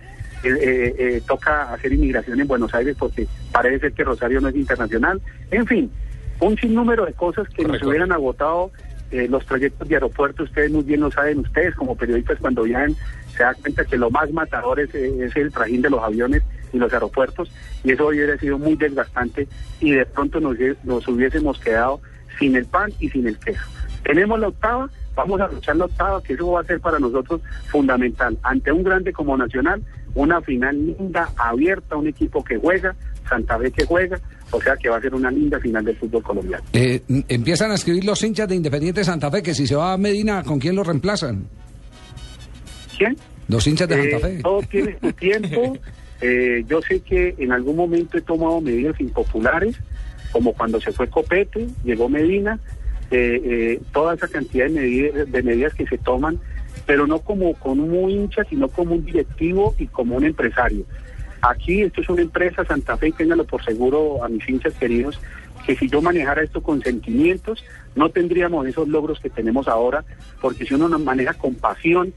eh, 0.44 0.50
eh, 0.62 0.96
eh, 0.98 1.22
toca 1.26 1.74
hacer 1.74 1.92
inmigración 1.94 2.40
en 2.40 2.48
Buenos 2.48 2.72
Aires 2.76 2.96
porque 3.00 3.28
parece 3.52 3.80
ser 3.80 3.94
que 3.94 4.04
Rosario 4.04 4.40
no 4.42 4.50
es 4.50 4.56
internacional. 4.56 5.20
En 5.50 5.66
fin, 5.66 5.92
un 6.40 6.56
sinnúmero 6.56 7.06
de 7.06 7.14
cosas 7.14 7.48
que 7.50 7.64
nos 7.64 7.82
hubieran 7.82 8.12
agotado 8.12 8.72
eh, 9.16 9.28
los 9.30 9.46
trayectos 9.46 9.88
de 9.88 9.96
aeropuerto, 9.96 10.44
ustedes 10.44 10.72
muy 10.72 10.84
bien 10.84 11.00
lo 11.00 11.10
saben, 11.10 11.40
ustedes 11.40 11.74
como 11.76 11.96
periodistas 11.96 12.38
cuando 12.40 12.64
viajan 12.64 12.96
se 13.36 13.44
dan 13.44 13.56
cuenta 13.62 13.86
que 13.86 13.98
lo 13.98 14.10
más 14.10 14.32
matador 14.32 14.80
es, 14.80 14.94
eh, 14.94 15.30
el 15.36 15.52
trajín 15.52 15.82
de 15.82 15.90
los 15.90 16.04
aviones 16.04 16.44
y 16.74 16.78
los 16.78 16.92
aeropuertos 16.92 17.52
y 17.84 17.92
eso 17.92 18.08
hubiera 18.08 18.38
sido 18.38 18.58
muy 18.58 18.76
desgastante 18.76 19.48
y 19.80 19.92
de 19.92 20.06
pronto 20.06 20.40
nos, 20.40 20.58
nos 20.84 21.08
hubiésemos 21.08 21.60
quedado 21.60 22.02
sin 22.40 22.56
el 22.56 22.66
pan 22.66 22.92
y 23.00 23.10
sin 23.10 23.28
el 23.28 23.38
queso. 23.38 23.64
Tenemos 24.04 24.40
la 24.40 24.50
octava, 24.50 24.90
vamos 25.16 25.40
a 25.42 25.48
luchar 25.48 25.76
la 25.78 25.86
octava, 25.86 26.22
que 26.22 26.34
eso 26.34 26.52
va 26.52 26.62
a 26.62 26.66
ser 26.66 26.80
para 26.80 27.00
nosotros 27.00 27.42
fundamental. 27.68 28.38
Ante 28.44 28.72
un 28.72 28.84
grande 28.84 29.14
como 29.14 29.38
Nacional, 29.38 29.82
una 30.14 30.42
final 30.42 30.76
linda, 30.86 31.30
abierta, 31.38 31.96
un 31.96 32.08
equipo 32.08 32.44
que 32.44 32.58
juega, 32.58 32.96
Santa 33.30 33.58
Fe 33.58 33.72
que 33.72 33.86
juega, 33.86 34.20
o 34.56 34.62
sea 34.62 34.76
que 34.78 34.90
va 34.90 34.98
a 34.98 35.02
ser 35.02 35.14
una 35.14 35.30
linda 35.32 35.60
final 35.60 35.84
del 35.86 35.96
fútbol 35.98 36.24
colombiano. 36.24 36.64
Eh, 36.74 37.02
empiezan 37.28 37.72
a 37.72 37.76
escribir 37.76 38.06
los 38.06 38.24
hinchas 38.24 38.48
de 38.48 38.56
Independiente 38.56 39.04
Santa 39.04 39.30
Fe 39.32 39.44
que 39.44 39.54
si 39.54 39.68
se 39.68 39.76
va 39.76 39.94
a 39.94 39.98
Medina, 39.98 40.44
¿con 40.44 40.60
quién 40.60 40.76
lo 40.76 40.84
reemplazan? 40.84 41.46
¿Quién? 42.98 43.16
Los 43.48 43.68
hinchas 43.68 43.88
de 43.88 43.96
Eh, 43.96 44.12
Santa 44.12 44.28
Fe. 44.28 44.40
todo 44.42 44.62
tiene 44.64 44.98
su 45.02 45.12
tiempo. 45.14 45.78
Eh, 46.22 46.64
yo 46.70 46.82
sé 46.82 47.02
que 47.02 47.36
en 47.40 47.52
algún 47.52 47.76
momento 47.76 48.18
he 48.18 48.22
tomado 48.22 48.62
medidas 48.62 48.98
impopulares, 49.02 49.76
como 50.32 50.54
cuando 50.54 50.80
se 50.80 50.94
fue 50.94 51.10
Copete, 51.10 51.68
llegó 51.84 52.08
Medina, 52.08 52.58
eh, 53.12 53.42
eh, 53.44 53.82
toda 53.92 54.16
esa 54.16 54.30
cantidad 54.30 54.66
de 54.68 54.72
medidas, 54.72 55.30
de 55.30 55.44
medidas 55.44 55.74
que 55.74 55.86
se 55.86 55.98
toman, 55.98 56.40
pero 56.86 57.06
no 57.06 57.20
como 57.20 57.54
con 57.56 57.82
un 57.82 58.10
hincha, 58.10 58.46
sino 58.50 58.70
como 58.70 58.96
un 58.96 59.04
directivo 59.06 59.76
y 59.78 59.88
como 59.88 60.16
un 60.16 60.24
empresario. 60.24 60.86
Aquí 61.48 61.84
esto 61.84 62.02
es 62.02 62.10
una 62.10 62.24
empresa, 62.24 62.66
Santa 62.66 62.98
Fe, 62.98 63.10
y 63.10 63.12
ténganlo 63.12 63.46
por 63.46 63.64
seguro 63.64 64.24
a 64.24 64.30
mis 64.30 64.48
hinchas 64.50 64.74
queridos, 64.74 65.20
que 65.66 65.76
si 65.76 65.88
yo 65.88 66.02
manejara 66.02 66.42
esto 66.42 66.64
con 66.64 66.82
sentimientos, 66.82 67.64
no 67.94 68.10
tendríamos 68.10 68.66
esos 68.66 68.88
logros 68.88 69.20
que 69.20 69.30
tenemos 69.30 69.68
ahora, 69.68 70.04
porque 70.42 70.66
si 70.66 70.74
uno 70.74 70.90
nos 70.90 71.02
maneja 71.02 71.36
con 71.36 71.54
pasión, 71.54 72.14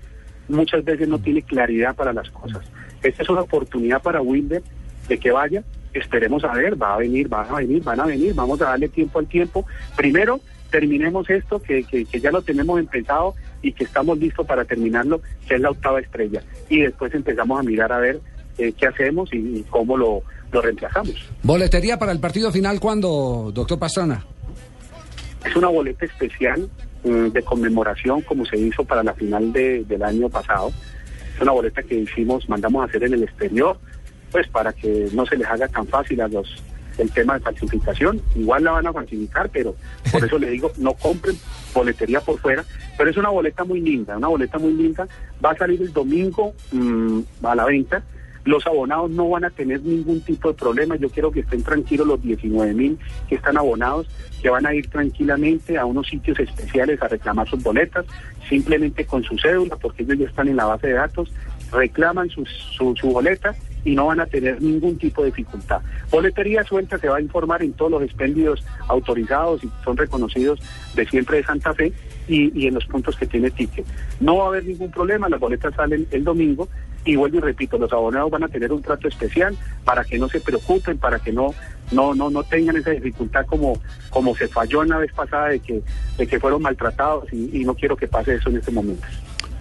muchas 0.49 0.83
veces 0.83 1.09
no 1.09 1.19
tiene 1.19 1.43
claridad 1.43 1.95
para 1.95 2.15
las 2.15 2.31
cosas. 2.31 2.65
Esta 3.03 3.23
es 3.23 3.29
una 3.29 3.43
oportunidad 3.43 4.01
para 4.01 4.23
Wilder 4.23 4.63
de 5.09 5.19
que 5.19 5.31
vaya, 5.31 5.63
esperemos 5.93 6.43
a 6.45 6.55
ver, 6.55 6.81
va 6.81 6.95
a 6.95 6.99
venir, 6.99 7.29
van 7.29 7.51
a 7.51 7.57
venir, 7.57 7.83
van 7.83 8.01
a 8.01 8.07
venir, 8.07 8.33
vamos 8.35 8.63
a 8.63 8.71
darle 8.71 8.89
tiempo 8.89 9.19
al 9.19 9.27
tiempo. 9.27 9.67
Primero, 9.95 10.41
terminemos 10.71 11.29
esto, 11.29 11.61
que, 11.61 11.85
que, 11.85 12.07
que 12.07 12.21
ya 12.21 12.31
lo 12.31 12.41
tenemos 12.41 12.81
empezado 12.81 13.35
y 13.61 13.73
que 13.73 13.85
estamos 13.85 14.19
listos 14.19 14.47
para 14.47 14.65
terminarlo, 14.65 15.21
que 15.47 15.57
es 15.57 15.61
la 15.61 15.71
octava 15.71 16.01
estrella. 16.01 16.43
Y 16.71 16.81
después 16.81 17.13
empezamos 17.13 17.61
a 17.61 17.63
mirar 17.63 17.93
a 17.93 17.99
ver 17.99 18.21
eh, 18.59 18.73
qué 18.77 18.87
hacemos 18.87 19.33
y, 19.33 19.37
y 19.39 19.65
cómo 19.71 19.97
lo, 19.97 20.23
lo 20.53 20.61
reemplazamos. 20.61 21.15
Boletería 21.43 21.99
para 21.99 22.13
el 22.13 22.21
partido 22.21 22.51
final, 22.53 22.79
¿cuándo, 22.81 23.51
doctor 23.55 23.79
Pastrana? 23.79 24.25
Es 25.45 25.55
una 25.57 25.69
boleta 25.69 26.05
especial 26.05 26.69
mm, 27.05 27.29
de 27.29 27.43
conmemoración 27.43 28.23
como 28.23 28.45
se 28.45 28.57
hizo 28.59 28.85
para 28.85 29.03
la 29.03 29.15
final 29.15 29.53
de- 29.53 29.85
del 29.85 30.03
año 30.03 30.29
pasado. 30.29 30.73
Es 31.35 31.41
una 31.41 31.53
boleta 31.53 31.83
que 31.83 31.95
hicimos, 31.95 32.49
mandamos 32.49 32.83
a 32.83 32.87
hacer 32.87 33.05
en 33.05 33.15
el 33.15 33.23
exterior, 33.23 33.79
pues 34.33 34.49
para 34.49 34.73
que 34.73 35.09
no 35.13 35.25
se 35.25 35.37
les 35.37 35.47
haga 35.47 35.69
tan 35.69 35.87
fácil 35.87 36.21
a 36.21 36.29
los 36.29 36.63
el 36.99 37.13
tema 37.13 37.35
de 37.35 37.41
falsificación. 37.45 38.21
Igual 38.35 38.65
la 38.65 38.73
van 38.73 38.89
a 38.89 38.93
falsificar, 38.93 39.49
pero 39.51 39.77
por 40.11 40.25
eso 40.25 40.37
le 40.37 40.51
digo, 40.51 40.73
no 40.79 40.95
compren 40.95 41.37
boletería 41.73 42.21
por 42.21 42.41
fuera. 42.41 42.65
Pero 42.99 43.09
es 43.11 43.17
una 43.17 43.29
boleta 43.29 43.63
muy 43.63 43.81
linda, 43.81 44.17
una 44.17 44.27
boleta 44.27 44.59
muy 44.59 44.73
linda. 44.73 45.07
Va 45.43 45.53
a 45.53 45.57
salir 45.57 45.81
el 45.81 45.93
domingo 45.93 46.55
mm, 46.73 47.21
a 47.45 47.55
la 47.55 47.65
venta. 47.67 48.03
Los 48.49 48.67
abonados 48.67 49.11
no 49.11 49.29
van 49.29 49.45
a 49.45 49.51
tener 49.51 49.83
ningún 49.83 50.23
tipo 50.23 50.49
de 50.49 50.55
problema. 50.55 50.97
Yo 50.97 51.11
quiero 51.11 51.31
que 51.31 51.41
estén 51.41 51.63
tranquilos 51.63 52.07
los 52.07 52.23
19 52.23 52.73
mil 52.73 52.99
que 53.29 53.35
están 53.35 53.59
abonados, 53.59 54.07
que 54.41 54.49
van 54.49 54.65
a 54.65 54.73
ir 54.73 54.89
tranquilamente 54.89 55.77
a 55.77 55.85
unos 55.85 56.09
sitios 56.09 56.39
especiales 56.39 57.03
a 57.03 57.09
reclamar 57.09 57.47
sus 57.47 57.63
boletas, 57.63 58.07
simplemente 58.49 59.05
con 59.05 59.23
su 59.23 59.37
cédula, 59.37 59.77
porque 59.77 60.03
ellos 60.05 60.17
ya 60.21 60.27
están 60.29 60.49
en 60.49 60.57
la 60.57 60.65
base 60.65 60.87
de 60.87 60.95
datos, 60.95 61.31
reclaman 61.71 62.31
su 62.31 62.95
boleta 63.13 63.55
y 63.85 63.95
no 63.95 64.07
van 64.07 64.21
a 64.21 64.27
tener 64.27 64.63
ningún 64.63 64.97
tipo 64.97 65.23
de 65.23 65.27
dificultad. 65.27 65.83
Boletería 66.11 66.65
suelta 66.65 66.97
se 66.97 67.09
va 67.11 67.19
a 67.19 67.21
informar 67.21 67.63
en 67.63 67.75
todos 67.75 67.91
los 67.91 68.03
expendios 68.03 68.65
autorizados 68.89 69.63
y 69.63 69.71
son 69.85 69.99
reconocidos 69.99 70.59
de 70.95 71.07
siempre 71.07 71.37
de 71.37 71.45
Santa 71.45 71.75
Fe 71.75 71.93
y, 72.29 72.59
y 72.59 72.67
en 72.67 72.75
los 72.75 72.87
puntos 72.87 73.15
que 73.17 73.27
tiene 73.27 73.51
ticket. 73.51 73.85
No 74.21 74.39
va 74.39 74.45
a 74.45 74.49
haber 74.49 74.65
ningún 74.65 74.91
problema, 74.91 75.29
las 75.29 75.39
boletas 75.39 75.75
salen 75.75 76.07
el 76.11 76.25
domingo 76.25 76.67
y 77.05 77.17
vuelvo 77.17 77.39
y 77.39 77.41
repito, 77.41 77.79
los 77.79 77.93
abonados 77.93 78.31
van 78.31 78.45
a 78.45 78.49
tener 78.49 78.73
un 78.73 78.83
trato 78.83 79.09
especial 79.09 79.57
para 79.85 80.05
que 80.05 80.19
no 80.19 80.29
se 80.29 80.41
preocupen, 80.41 80.99
para 80.99 81.19
que 81.19 81.33
no 81.33 81.55
no 81.93 82.15
no 82.15 82.29
no 82.29 82.43
tengan 82.45 82.77
esa 82.77 82.91
dificultad 82.91 83.47
como 83.47 83.81
como 84.11 84.35
se 84.37 84.47
falló 84.49 84.83
en 84.83 84.91
la 84.91 84.99
vez 84.99 85.13
pasada 85.13 85.49
de 85.49 85.61
que 85.61 85.81
de 86.19 86.27
que 86.27 86.39
fueron 86.41 86.61
maltratados 86.63 87.33
y, 87.33 87.61
y 87.61 87.65
no 87.65 87.75
quiero 87.75 87.97
que 87.97 88.09
pase 88.09 88.35
eso 88.35 88.51
en 88.51 88.57
este 88.59 88.71
momento. 88.73 89.07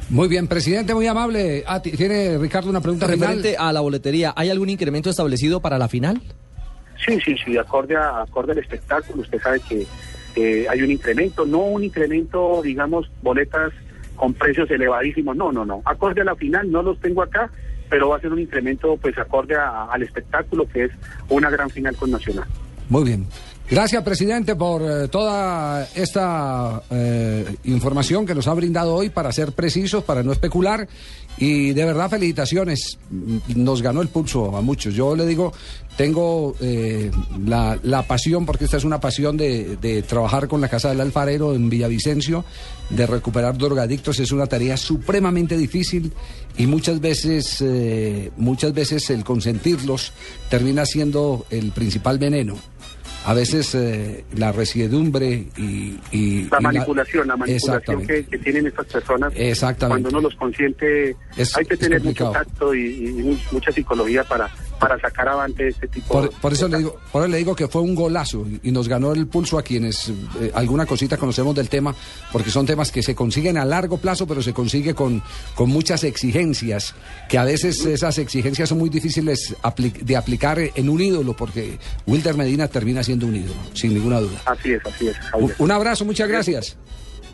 Muy 0.09 0.27
bien, 0.29 0.47
presidente, 0.47 0.93
muy 0.93 1.05
amable. 1.07 1.63
Ah, 1.67 1.81
ti- 1.81 1.91
¿Tiene 1.91 2.37
Ricardo 2.37 2.69
una 2.69 2.79
pregunta 2.81 3.07
final? 3.07 3.19
Referente 3.37 3.57
a 3.57 3.71
la 3.73 3.81
boletería, 3.81 4.33
¿hay 4.37 4.49
algún 4.49 4.69
incremento 4.69 5.09
establecido 5.09 5.59
para 5.61 5.77
la 5.77 5.87
final? 5.89 6.21
Sí, 7.05 7.19
sí, 7.23 7.35
sí, 7.45 7.57
acorde, 7.57 7.95
a, 7.95 8.21
acorde 8.23 8.53
al 8.53 8.57
espectáculo, 8.59 9.21
usted 9.21 9.39
sabe 9.41 9.59
que 9.67 9.85
eh, 10.35 10.65
hay 10.69 10.81
un 10.81 10.91
incremento, 10.91 11.45
no 11.45 11.59
un 11.59 11.83
incremento, 11.83 12.61
digamos, 12.63 13.09
boletas 13.21 13.71
con 14.17 14.33
precios 14.33 14.69
elevadísimos, 14.69 15.37
no, 15.37 15.53
no, 15.53 15.63
no. 15.63 15.81
Acorde 15.85 16.21
a 16.21 16.25
la 16.25 16.35
final, 16.35 16.69
no 16.69 16.81
los 16.81 16.99
tengo 16.99 17.21
acá, 17.21 17.49
pero 17.89 18.09
va 18.09 18.17
a 18.17 18.19
ser 18.19 18.33
un 18.33 18.39
incremento, 18.39 18.97
pues, 18.97 19.17
acorde 19.17 19.55
al 19.55 20.03
espectáculo, 20.03 20.67
que 20.67 20.85
es 20.85 20.91
una 21.29 21.49
gran 21.49 21.69
final 21.69 21.95
con 21.95 22.11
Nacional. 22.11 22.45
Muy 22.89 23.05
bien. 23.05 23.27
Gracias, 23.69 24.01
presidente, 24.01 24.55
por 24.55 24.81
eh, 24.81 25.09
toda 25.09 25.85
esta 25.93 26.83
eh, 26.89 27.45
información 27.65 28.25
que 28.25 28.33
nos 28.33 28.47
ha 28.47 28.53
brindado 28.53 28.95
hoy 28.95 29.09
para 29.09 29.29
ser 29.33 29.51
precisos, 29.51 30.05
para 30.05 30.23
no 30.23 30.31
especular. 30.31 30.87
Y 31.37 31.73
de 31.73 31.85
verdad, 31.85 32.09
felicitaciones. 32.09 32.97
Nos 33.55 33.81
ganó 33.81 34.01
el 34.01 34.07
pulso 34.07 34.55
a 34.55 34.61
muchos. 34.61 34.93
Yo 34.93 35.17
le 35.17 35.25
digo, 35.25 35.51
tengo 35.97 36.55
eh, 36.61 37.11
la, 37.45 37.77
la 37.83 38.03
pasión, 38.03 38.45
porque 38.45 38.65
esta 38.65 38.77
es 38.77 38.83
una 38.83 38.99
pasión 38.99 39.35
de, 39.35 39.77
de 39.77 40.03
trabajar 40.03 40.47
con 40.47 40.61
la 40.61 40.69
Casa 40.69 40.89
del 40.89 41.01
Alfarero 41.01 41.53
en 41.55 41.69
Villavicencio, 41.69 42.45
de 42.91 43.05
recuperar 43.07 43.57
drogadictos. 43.57 44.19
Es 44.19 44.31
una 44.31 44.45
tarea 44.45 44.77
supremamente 44.77 45.57
difícil 45.57 46.13
y 46.57 46.67
muchas 46.67 47.01
veces, 47.01 47.57
eh, 47.61 48.31
muchas 48.37 48.73
veces 48.73 49.09
el 49.09 49.23
consentirlos 49.23 50.13
termina 50.49 50.85
siendo 50.85 51.45
el 51.49 51.71
principal 51.71 52.19
veneno. 52.19 52.55
a 53.25 53.33
veces 53.33 53.75
eh, 53.75 54.23
la 54.37 54.53
resiedumbre 54.53 55.47
y, 55.57 55.99
y- 56.13 56.47
La 56.49 56.59
y 56.59 56.63
manipulación, 56.63 57.27
la 57.27 57.35
manipulación 57.35 58.07
que, 58.07 58.23
que 58.25 58.37
tienen 58.37 58.67
estas 58.67 58.85
personas. 58.85 59.33
Exactamente. 59.35 60.03
Cuando 60.03 60.17
uno 60.19 60.29
los 60.29 60.35
consiente, 60.39 61.13
Es- 61.35 61.57
hay 61.57 61.65
que 61.65 61.75
tener 61.75 62.01
mucho 62.01 62.29
tacto 62.31 62.73
y, 62.73 62.85
y 63.09 63.11
mu- 63.23 63.37
mucha 63.51 63.69
psicología 63.73 64.23
para, 64.23 64.49
para 64.79 64.99
sacar 64.99 65.27
avante 65.27 65.67
este 65.69 65.87
tipo 65.87 66.13
Por, 66.13 66.29
de 66.29 66.35
por 66.37 66.53
eso 66.53 66.67
le 66.67 66.77
digo, 66.77 66.97
por 67.11 67.21
eso 67.23 67.27
le 67.31 67.37
digo 67.37 67.55
que 67.55 67.67
fue 67.67 67.81
un 67.81 67.95
golazo 67.95 68.45
y, 68.63 68.71
nos 68.71 68.87
ganó 68.87 69.11
el 69.13 69.27
pulso 69.27 69.57
a 69.57 69.63
quienes 69.63 70.09
eh, 70.39 70.51
alguna 70.53 70.85
cosita 70.85 71.17
conocemos 71.17 71.55
del 71.55 71.67
tema, 71.69 71.95
porque 72.31 72.51
son 72.51 72.65
temas 72.65 72.91
que 72.91 73.01
se 73.01 73.15
consiguen 73.15 73.57
a 73.57 73.65
largo 73.65 73.97
plazo, 73.97 74.27
pero 74.27 74.41
se 74.41 74.53
consigue 74.53 74.93
con, 74.93 75.21
con 75.55 75.69
muchas 75.69 76.03
exigencias, 76.03 76.93
que 77.29 77.37
a 77.37 77.43
veces 77.43 77.83
esas 77.85 78.17
exigencias 78.17 78.69
son 78.69 78.77
muy 78.77 78.89
difíciles 78.89 79.55
apli- 79.63 79.93
de 79.93 80.15
aplicar 80.15 80.59
en 80.59 80.89
un 80.89 81.01
ídolo, 81.01 81.33
porque 81.35 81.79
Wilder 82.05 82.35
Medina 82.35 82.67
termina 82.67 83.03
siendo 83.03 83.25
un 83.25 83.35
ídolo, 83.35 83.59
sin 83.73 83.93
ninguna 83.93 84.19
duda. 84.19 84.41
Así 84.45 84.71
es, 84.73 84.85
así 84.85 85.07
es, 85.07 85.15
un 85.57 85.71
abrazo, 85.71 86.05
muchas 86.05 86.27
gracias. 86.27 86.77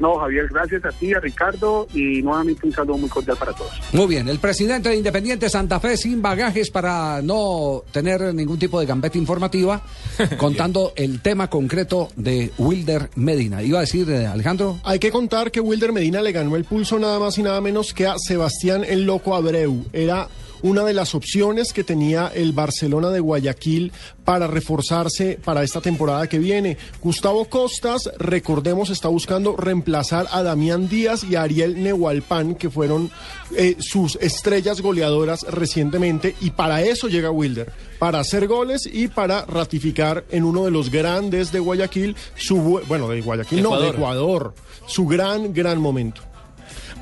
No, 0.04 0.20
Javier, 0.20 0.50
gracias 0.52 0.84
a 0.84 0.90
ti, 0.90 1.14
a 1.14 1.22
Ricardo, 1.22 1.88
y 1.94 2.22
nuevamente 2.22 2.68
un 2.68 2.74
saludo 2.74 2.98
muy 2.98 3.10
cordial 3.10 3.38
para 3.38 3.54
todos. 3.54 3.72
Muy 3.94 4.06
bien, 4.08 4.28
el 4.28 4.38
presidente 4.38 4.90
de 4.90 4.98
Independiente 4.98 5.50
Santa 5.50 5.80
Fe 5.80 5.96
sin 5.96 6.22
bagajes 6.22 6.70
para 6.72 7.22
no 7.22 7.86
tener 7.90 8.36
ningún 8.36 8.60
tipo 8.60 8.82
de 8.82 8.86
gambeta 8.86 9.18
informativa, 9.18 9.82
contando 10.38 10.92
el 10.98 11.22
tema 11.22 11.50
concreto 11.50 12.10
de 12.18 12.52
Wilder 12.58 13.12
Medina. 13.16 13.64
Iba 13.64 13.78
a 13.78 13.82
decir, 13.84 14.10
eh, 14.10 14.28
Alejandro. 14.28 14.78
Hay 14.84 15.00
que 15.00 15.10
contar 15.10 15.52
que 15.52 15.62
Wilder 15.62 15.94
Medina 15.94 16.22
le 16.22 16.34
ganó 16.34 16.58
el 16.58 16.66
pulso 16.66 17.00
nada 17.00 17.18
más 17.18 17.38
y 17.38 17.44
nada 17.44 17.62
menos 17.62 17.94
que 17.94 18.06
a 18.06 18.16
Sebastián 18.18 18.84
el 18.86 19.06
Loco 19.06 19.34
Abreu. 19.36 19.86
Era 19.94 20.28
una 20.64 20.84
de 20.84 20.94
las 20.94 21.14
opciones 21.14 21.72
que 21.74 21.84
tenía 21.84 22.32
el 22.34 22.52
Barcelona 22.54 23.10
de 23.12 23.20
Guayaquil 23.20 23.92
para 24.26 24.48
reforzarse 24.48 25.38
para 25.44 25.62
esta 25.64 25.82
temporada 25.82 26.28
que 26.28 26.40
viene. 26.40 26.78
Gustavo 27.04 27.46
Costas, 27.46 28.10
recordemos, 28.18 28.90
está 28.90 29.10
buscando 29.10 29.56
reemplazar 29.56 30.26
a 30.32 30.42
Damián 30.42 30.90
Díaz 30.90 31.24
y 31.24 31.36
a 31.36 31.44
Ariel 31.44 31.84
Nehualpan, 31.84 32.56
que 32.56 32.70
fueron 32.70 33.12
eh, 33.56 33.76
sus 33.80 34.16
estrellas 34.22 34.82
goleadoras 34.82 35.44
recientemente, 35.44 36.36
y 36.42 36.52
para 36.52 36.82
eso 36.82 37.08
llega 37.10 37.30
Wilder, 37.30 37.72
para 38.00 38.20
hacer 38.20 38.48
goles 38.48 38.90
y 38.92 39.10
para 39.10 39.46
ratificar 39.46 40.24
en 40.32 40.44
uno 40.46 40.66
de 40.66 40.72
los 40.72 40.90
grandes 40.90 41.52
de 41.52 41.60
Guayaquil, 41.60 42.16
su, 42.36 42.56
bu- 42.58 42.82
bueno, 42.88 43.08
de 43.10 43.22
Guayaquil, 43.22 43.62
no, 43.62 43.80
de. 43.80 43.90
Ecuador, 43.90 44.54
su 44.88 45.06
gran, 45.06 45.54
gran 45.54 45.80
momento. 45.82 46.22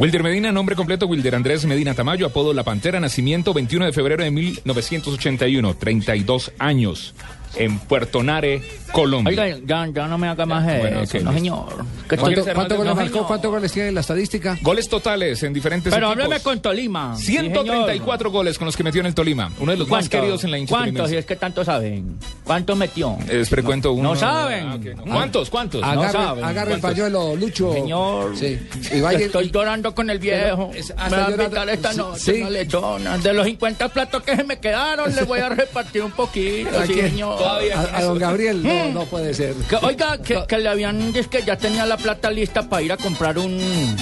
Wilder 0.02 0.24
Medina, 0.24 0.52
nombre 0.52 0.76
completo 0.76 1.06
Wilder 1.06 1.36
Andrés 1.36 1.64
Medina 1.68 1.94
Tamayo, 1.94 2.26
apodo 2.26 2.56
La 2.56 2.64
Pantera, 2.64 3.00
nacimiento 3.00 3.54
21 3.54 3.86
de 3.86 3.94
febrero 3.94 4.24
de 4.24 4.32
1981, 4.32 5.76
32 5.76 6.54
años, 6.58 7.14
en 7.56 7.80
Puerto 7.80 8.24
Nare, 8.24 8.62
Colombia. 8.92 9.32
Oiga, 9.44 9.58
ya, 9.66 9.88
ya 9.94 10.08
no 10.08 10.18
me 10.18 10.28
haga 10.28 10.46
más 10.46 10.68
eso, 10.68 10.80
Bueno, 10.82 11.02
ok. 11.04 11.14
no 11.22 11.34
señor. 11.34 11.86
Que 12.10 12.18
¿Cuánto, 12.18 12.40
estoy- 12.42 12.54
cuánto 12.54 12.74
no, 12.74 12.78
goles 12.80 12.96
marcó? 12.96 13.12
señor. 13.14 13.28
¿Cuántos 13.28 13.52
goles 13.52 13.72
tiene 13.72 13.90
en 13.90 13.96
la 13.96 14.02
estadística? 14.02 14.58
Goles 14.62 14.90
totales 14.90 15.44
en 15.44 15.54
diferentes 15.54 15.94
Pero 15.94 16.08
equipos. 16.08 16.24
hábleme 16.26 16.42
con 16.44 16.60
Tolima. 16.62 17.16
Sí, 17.18 17.38
134 17.38 18.32
goles 18.32 18.58
con 18.58 18.66
los 18.66 18.76
que 18.76 18.84
metió 18.84 19.00
en 19.02 19.08
el 19.08 19.16
Tolima. 19.16 19.52
Uno 19.60 19.72
de 19.72 19.78
los 19.78 19.88
más 19.88 20.00
¿Cuántos? 20.10 20.10
queridos 20.20 20.44
en 20.44 20.52
la 20.52 20.58
hincha 20.58 20.76
¿Cuántos? 20.76 21.10
Si 21.10 21.16
es 21.16 21.26
que 21.26 21.36
tanto 21.36 21.64
saben. 21.64 22.18
¿Cuántos 22.44 22.78
metió? 22.78 23.18
Eh, 23.30 23.42
espere, 23.42 23.64
cuento 23.64 23.94
uno. 23.94 24.10
No 24.10 24.16
saben. 24.16 24.68
Ah, 24.68 24.78
no. 25.06 25.14
¿Cuántos? 25.14 25.50
¿Cuántos? 25.50 25.82
No 25.82 25.88
Agarre, 25.88 26.12
saben. 26.12 26.44
agarre 26.44 26.74
el 26.74 26.80
¿Cuántos? 26.82 27.00
pañuelo, 27.00 27.36
Lucho. 27.36 27.74
Señor, 27.74 28.38
Sí. 28.38 28.60
Y 28.94 29.00
vaya- 29.02 29.20
estoy 29.20 29.50
llorando 29.52 29.94
con 29.96 30.10
el 30.10 30.20
viejo. 30.20 30.72
Es- 30.74 30.90
me 30.96 31.02
hasta 31.02 31.18
va 31.18 31.62
a 31.62 31.72
esta 31.74 31.92
sí, 31.92 31.98
noche 31.98 32.20
sí. 32.20 32.42
una 32.42 32.50
lechona. 32.50 33.18
De 33.18 33.34
los 33.34 33.46
50 33.46 33.90
platos 33.90 34.24
que 34.24 34.36
se 34.36 34.44
me 34.44 34.60
quedaron, 34.60 35.14
le 35.16 35.24
voy 35.24 35.40
a 35.40 35.50
repartir 35.50 36.04
un 36.04 36.12
poquito, 36.12 36.78
¿A 36.80 36.86
sí, 36.86 36.94
quién? 36.94 37.16
A, 37.46 37.98
a 37.98 38.02
don 38.04 38.18
Gabriel, 38.20 38.62
no, 38.64 38.70
Mm. 38.90 38.94
no 38.94 39.06
puede 39.06 39.34
ser. 39.34 39.54
Que, 39.56 39.76
oiga, 39.78 40.18
que, 40.22 40.44
que 40.48 40.58
le 40.58 40.70
habían 40.70 41.12
dicho 41.14 41.30
que 41.30 41.44
ya 41.44 41.58
tenía 41.58 41.86
la 41.86 41.98
plata 41.98 42.30
lista 42.32 42.68
para 42.68 42.82
ir 42.82 42.92
a 42.92 42.98
comprar 42.98 43.38
un 43.38 43.60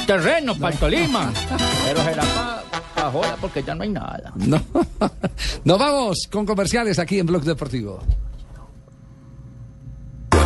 terreno 0.08 0.56
para 0.58 0.74
el 0.74 0.80
Tolima. 0.80 1.32
Pero 1.86 2.04
será 2.04 2.24
para 2.96 3.12
joda 3.12 3.38
porque 3.40 3.64
ya 3.64 3.76
no 3.76 3.84
hay 3.84 3.90
nada. 3.90 4.32
No. 4.36 4.62
Nos 5.64 5.80
vamos 5.80 6.28
con 6.32 6.46
comerciales 6.46 7.00
aquí 7.00 7.20
en 7.20 7.26
Blog 7.26 7.44
Deportivo. 7.44 8.00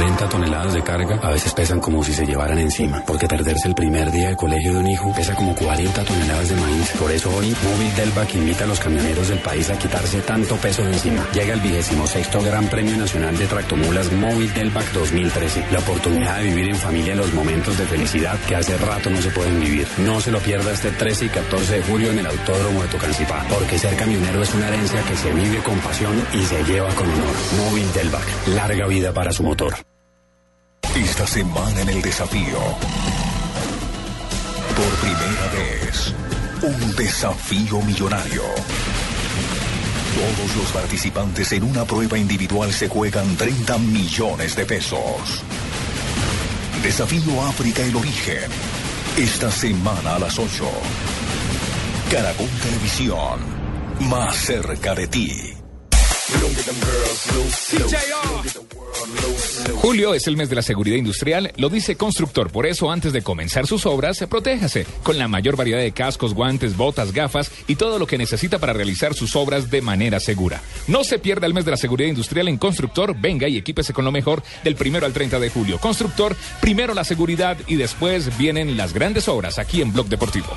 40 0.03 0.27
toneladas 0.27 0.73
de 0.73 0.83
carga 0.83 1.17
a 1.23 1.29
veces 1.29 1.53
pesan 1.53 1.79
como 1.79 2.03
si 2.03 2.13
se 2.13 2.25
llevaran 2.25 2.59
encima, 2.59 3.01
porque 3.07 3.25
perderse 3.25 3.69
el 3.69 3.73
primer 3.73 4.11
día 4.11 4.27
de 4.27 4.35
colegio 4.35 4.73
de 4.73 4.79
un 4.79 4.87
hijo 4.87 5.13
pesa 5.15 5.33
como 5.33 5.55
40 5.55 6.03
toneladas 6.03 6.49
de 6.49 6.55
maíz. 6.57 6.91
Por 6.99 7.09
eso 7.09 7.33
hoy 7.33 7.55
Móvil 7.63 7.95
Delvac 7.95 8.35
invita 8.35 8.65
a 8.65 8.67
los 8.67 8.81
camioneros 8.81 9.29
del 9.29 9.39
país 9.39 9.69
a 9.69 9.79
quitarse 9.79 10.19
tanto 10.19 10.57
peso 10.57 10.83
de 10.83 10.91
encima. 10.91 11.25
Llega 11.33 11.53
el 11.53 11.61
vigésimo 11.61 12.05
sexto 12.05 12.41
Gran 12.41 12.67
Premio 12.67 12.97
Nacional 12.97 13.37
de 13.37 13.47
Tractomulas 13.47 14.11
Móvil 14.11 14.53
Delvac 14.53 14.91
2013. 14.91 15.67
La 15.71 15.79
oportunidad 15.79 16.39
de 16.39 16.43
vivir 16.43 16.67
en 16.71 16.75
familia 16.75 17.15
los 17.15 17.33
momentos 17.33 17.77
de 17.77 17.85
felicidad 17.85 18.37
que 18.41 18.57
hace 18.57 18.77
rato 18.77 19.09
no 19.09 19.21
se 19.21 19.29
pueden 19.29 19.57
vivir. 19.61 19.87
No 19.99 20.19
se 20.19 20.31
lo 20.31 20.39
pierda 20.39 20.73
este 20.73 20.91
13 20.91 21.25
y 21.25 21.29
14 21.29 21.75
de 21.75 21.83
julio 21.83 22.11
en 22.11 22.19
el 22.19 22.27
Autódromo 22.27 22.81
de 22.81 22.89
Tocancipá, 22.89 23.45
porque 23.49 23.79
ser 23.79 23.95
camionero 23.95 24.43
es 24.43 24.53
una 24.53 24.67
herencia 24.67 25.01
que 25.03 25.15
se 25.15 25.31
vive 25.31 25.59
con 25.59 25.79
pasión 25.79 26.21
y 26.33 26.43
se 26.43 26.61
lleva 26.65 26.89
con 26.89 27.09
honor. 27.09 27.35
Móvil 27.57 27.93
Delvac, 27.93 28.47
larga 28.47 28.85
vida 28.87 29.13
para 29.13 29.31
su 29.31 29.43
motor. 29.43 29.73
Esta 30.95 31.25
semana 31.25 31.81
en 31.81 31.89
el 31.89 32.01
desafío. 32.03 32.59
Por 34.75 34.93
primera 35.01 35.47
vez, 35.51 36.13
un 36.61 36.95
desafío 36.95 37.81
millonario. 37.81 38.43
Todos 40.13 40.55
los 40.55 40.71
participantes 40.71 41.51
en 41.53 41.63
una 41.63 41.83
prueba 41.85 42.17
individual 42.17 42.71
se 42.71 42.87
juegan 42.87 43.35
30 43.35 43.79
millones 43.79 44.55
de 44.55 44.65
pesos. 44.65 45.43
Desafío 46.83 47.41
África 47.41 47.81
el 47.81 47.95
origen. 47.95 48.51
Esta 49.17 49.49
semana 49.49 50.15
a 50.15 50.19
las 50.19 50.37
8. 50.37 50.63
Caracol 52.11 52.49
Televisión. 52.61 53.39
Más 54.01 54.35
cerca 54.35 54.93
de 54.93 55.07
ti. 55.07 55.53
Julio 59.75 60.13
es 60.13 60.27
el 60.27 60.37
mes 60.37 60.49
de 60.49 60.55
la 60.55 60.61
seguridad 60.61 60.97
industrial, 60.97 61.51
lo 61.57 61.69
dice 61.69 61.95
Constructor. 61.95 62.51
Por 62.51 62.65
eso, 62.65 62.91
antes 62.91 63.13
de 63.13 63.21
comenzar 63.21 63.67
sus 63.67 63.85
obras, 63.85 64.23
protéjase 64.29 64.85
con 65.03 65.17
la 65.17 65.27
mayor 65.27 65.55
variedad 65.55 65.79
de 65.79 65.91
cascos, 65.91 66.33
guantes, 66.33 66.77
botas, 66.77 67.11
gafas 67.11 67.51
y 67.67 67.75
todo 67.75 67.99
lo 67.99 68.07
que 68.07 68.17
necesita 68.17 68.59
para 68.59 68.73
realizar 68.73 69.13
sus 69.13 69.35
obras 69.35 69.69
de 69.69 69.81
manera 69.81 70.19
segura. 70.19 70.61
No 70.87 71.03
se 71.03 71.19
pierda 71.19 71.47
el 71.47 71.53
mes 71.53 71.65
de 71.65 71.71
la 71.71 71.77
seguridad 71.77 72.09
industrial 72.09 72.47
en 72.47 72.57
Constructor. 72.57 73.15
Venga 73.19 73.47
y 73.47 73.57
equípese 73.57 73.93
con 73.93 74.05
lo 74.05 74.11
mejor 74.11 74.43
del 74.63 74.75
primero 74.75 75.05
al 75.05 75.13
30 75.13 75.39
de 75.39 75.49
julio. 75.49 75.79
Constructor, 75.79 76.35
primero 76.61 76.93
la 76.93 77.03
seguridad 77.03 77.57
y 77.67 77.75
después 77.75 78.37
vienen 78.37 78.77
las 78.77 78.93
grandes 78.93 79.27
obras 79.27 79.59
aquí 79.59 79.81
en 79.81 79.91
Blog 79.91 80.07
Deportivo. 80.07 80.47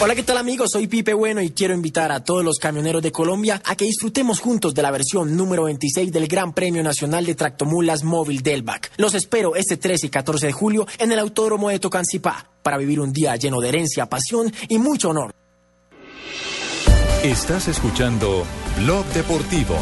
Hola, 0.00 0.14
¿qué 0.14 0.22
tal 0.22 0.36
amigos? 0.36 0.70
Soy 0.72 0.86
Pipe 0.86 1.12
Bueno 1.12 1.42
y 1.42 1.50
quiero 1.50 1.74
invitar 1.74 2.12
a 2.12 2.22
todos 2.22 2.44
los 2.44 2.58
camioneros 2.58 3.02
de 3.02 3.10
Colombia 3.10 3.60
a 3.64 3.74
que 3.74 3.84
disfrutemos 3.84 4.38
juntos 4.38 4.72
de 4.72 4.80
la 4.80 4.92
versión 4.92 5.36
número 5.36 5.64
26 5.64 6.12
del 6.12 6.28
Gran 6.28 6.52
Premio 6.52 6.84
Nacional 6.84 7.26
de 7.26 7.34
Tractomulas 7.34 8.04
Móvil 8.04 8.44
Delvac. 8.44 8.92
Los 8.96 9.14
espero 9.14 9.56
este 9.56 9.76
13 9.76 10.06
y 10.06 10.10
14 10.10 10.46
de 10.46 10.52
julio 10.52 10.86
en 11.00 11.10
el 11.10 11.18
Autódromo 11.18 11.68
de 11.68 11.80
Tocancipá 11.80 12.48
para 12.62 12.76
vivir 12.78 13.00
un 13.00 13.12
día 13.12 13.34
lleno 13.34 13.60
de 13.60 13.70
herencia, 13.70 14.06
pasión 14.06 14.52
y 14.68 14.78
mucho 14.78 15.10
honor. 15.10 15.32
Estás 17.24 17.66
escuchando 17.66 18.44
Blog 18.76 19.04
Deportivo. 19.06 19.74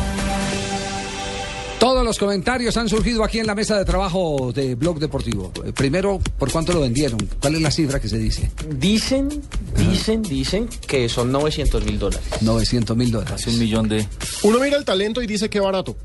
Todos 1.79 2.03
los 2.05 2.19
comentarios 2.19 2.77
han 2.79 2.89
surgido 2.89 3.23
aquí 3.23 3.39
en 3.39 3.47
la 3.47 3.55
mesa 3.55 3.77
de 3.79 3.85
trabajo 3.85 4.51
de 4.53 4.75
Blog 4.75 4.99
Deportivo. 4.99 5.53
Eh, 5.65 5.73
Primero, 5.73 6.19
¿por 6.39 6.51
cuánto 6.51 6.73
lo 6.73 6.81
vendieron? 6.81 7.19
¿Cuál 7.41 7.57
es 7.57 7.61
la 7.61 7.71
cifra 7.71 8.01
que 8.01 8.09
se 8.09 8.17
dice? 8.19 8.51
Dicen, 8.79 9.29
dicen, 9.77 10.23
dicen 10.23 10.69
que 10.87 11.09
son 11.11 11.31
900 11.31 11.85
mil 11.85 11.99
dólares. 11.99 12.25
900 12.41 12.97
mil 12.97 13.11
dólares. 13.11 13.47
un 13.47 13.59
millón 13.59 13.89
de... 13.89 14.07
Uno 14.43 14.59
mira 14.59 14.79
el 14.79 14.85
talento 14.87 15.21
y 15.21 15.27
dice 15.27 15.51
que 15.51 15.61
barato. 15.61 15.97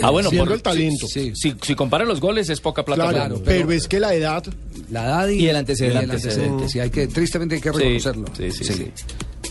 Ah, 0.00 0.10
bueno, 0.10 0.30
por 0.30 0.50
el 0.52 0.62
talento. 0.62 1.06
Si, 1.06 1.34
si, 1.34 1.54
si 1.60 1.74
compara 1.74 2.04
los 2.04 2.20
goles 2.20 2.48
es 2.48 2.60
poca 2.60 2.84
plata. 2.84 3.08
Claro, 3.10 3.42
pero, 3.44 3.70
es 3.72 3.88
que 3.88 4.00
la 4.00 4.14
edad. 4.14 4.42
La 4.90 5.04
edad 5.04 5.28
y, 5.28 5.40
Y 5.44 5.48
el 5.48 5.56
antecedente. 5.56 5.94
y 6.00 6.04
el 6.04 6.10
antecedente, 6.10 6.68
sí, 6.68 6.80
hay 6.80 6.90
que, 6.90 7.06
tristemente 7.08 7.56
hay 7.56 7.60
que 7.60 7.70
Sí, 7.72 7.76
reconocerlo. 7.78 8.26
sí, 8.36 8.50
sí, 8.52 8.64
sí. 8.64 8.90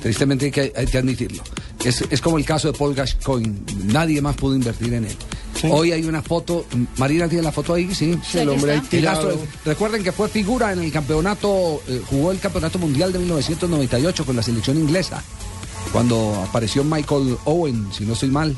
Tristemente 0.02 0.46
hay 0.46 0.52
que, 0.52 0.74
hay 0.76 0.88
que 0.88 0.98
admitirlo. 0.98 1.44
Es, 1.86 2.04
es 2.10 2.22
como 2.22 2.38
el 2.40 2.46
caso 2.46 2.72
de 2.72 2.78
Paul 2.78 2.96
Gascoigne. 2.96 3.54
Nadie 3.86 4.20
más 4.22 4.36
pudo 4.36 4.56
invertir 4.56 4.94
en 4.94 5.06
él. 5.06 5.16
Hoy 5.69 5.91
hay 5.91 6.04
una 6.06 6.21
foto. 6.21 6.65
Marina 6.97 7.28
tiene 7.28 7.43
la 7.43 7.52
foto 7.52 7.74
ahí, 7.74 7.93
sí. 7.93 8.17
Sí, 8.28 8.39
el 8.39 8.50
hombre 8.50 8.71
ahí 8.74 8.78
El 8.80 8.88
tirado. 8.88 9.30
astro- 9.30 9.45
recuerden 9.65 10.04
que 10.04 10.12
fue 10.12 10.30
figura 10.30 10.71
en 10.74 10.80
el 10.80 10.91
campeonato, 10.91 11.82
eh, 11.88 12.02
jugó 12.10 12.32
el 12.32 12.39
campeonato 12.39 12.80
mundial 12.80 13.12
de 13.13 13.19
1998 13.19 14.26
con 14.26 14.36
la 14.36 14.43
selección 14.43 14.78
inglesa. 14.78 15.24
Cuando 15.91 16.34
apareció 16.47 16.84
Michael 16.84 17.38
Owen, 17.45 17.88
si 17.91 18.06
no 18.06 18.13
estoy 18.13 18.30
mal. 18.30 18.56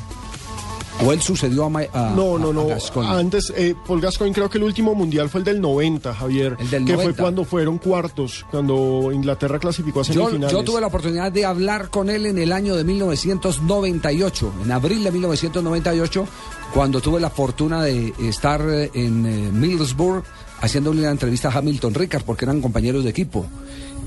¿O 1.04 1.12
él 1.12 1.20
sucedió 1.20 1.64
a, 1.64 1.68
Ma- 1.68 1.82
a- 1.92 2.12
No, 2.14 2.38
no, 2.38 2.50
a 2.50 2.52
no. 2.52 2.68
Antes, 3.10 3.52
eh, 3.56 3.74
Paul 3.86 4.00
Gascoigne 4.00 4.32
creo 4.34 4.48
que 4.48 4.58
el 4.58 4.64
último 4.64 4.94
mundial 4.94 5.28
fue 5.28 5.40
el 5.40 5.44
del 5.44 5.60
90, 5.60 6.14
Javier. 6.14 6.56
El 6.58 6.70
del 6.70 6.84
que 6.84 6.92
90. 6.92 7.02
fue 7.14 7.14
cuando 7.22 7.44
fueron 7.44 7.78
cuartos, 7.78 8.46
cuando 8.50 9.10
Inglaterra 9.12 9.58
clasificó 9.58 10.00
a 10.00 10.04
Yo, 10.04 10.12
semifinales. 10.26 10.52
yo 10.52 10.62
tuve 10.62 10.80
la 10.80 10.86
oportunidad 10.86 11.32
de 11.32 11.44
hablar 11.44 11.90
con 11.90 12.08
él 12.10 12.26
en 12.26 12.38
el 12.38 12.52
año 12.52 12.76
de 12.76 12.84
1998, 12.84 14.52
en 14.64 14.72
abril 14.72 15.02
de 15.04 15.10
1998, 15.10 16.26
cuando 16.72 17.00
tuve 17.00 17.20
la 17.20 17.30
fortuna 17.30 17.82
de 17.82 18.14
estar 18.20 18.60
eh, 18.68 18.90
en 18.94 19.26
eh, 19.26 19.50
Middlesbrough 19.52 20.22
haciendo 20.64 20.90
una 20.90 21.10
entrevista 21.10 21.48
a 21.48 21.58
Hamilton 21.58 21.94
Ricard, 21.94 22.24
porque 22.24 22.44
eran 22.44 22.60
compañeros 22.60 23.04
de 23.04 23.10
equipo. 23.10 23.46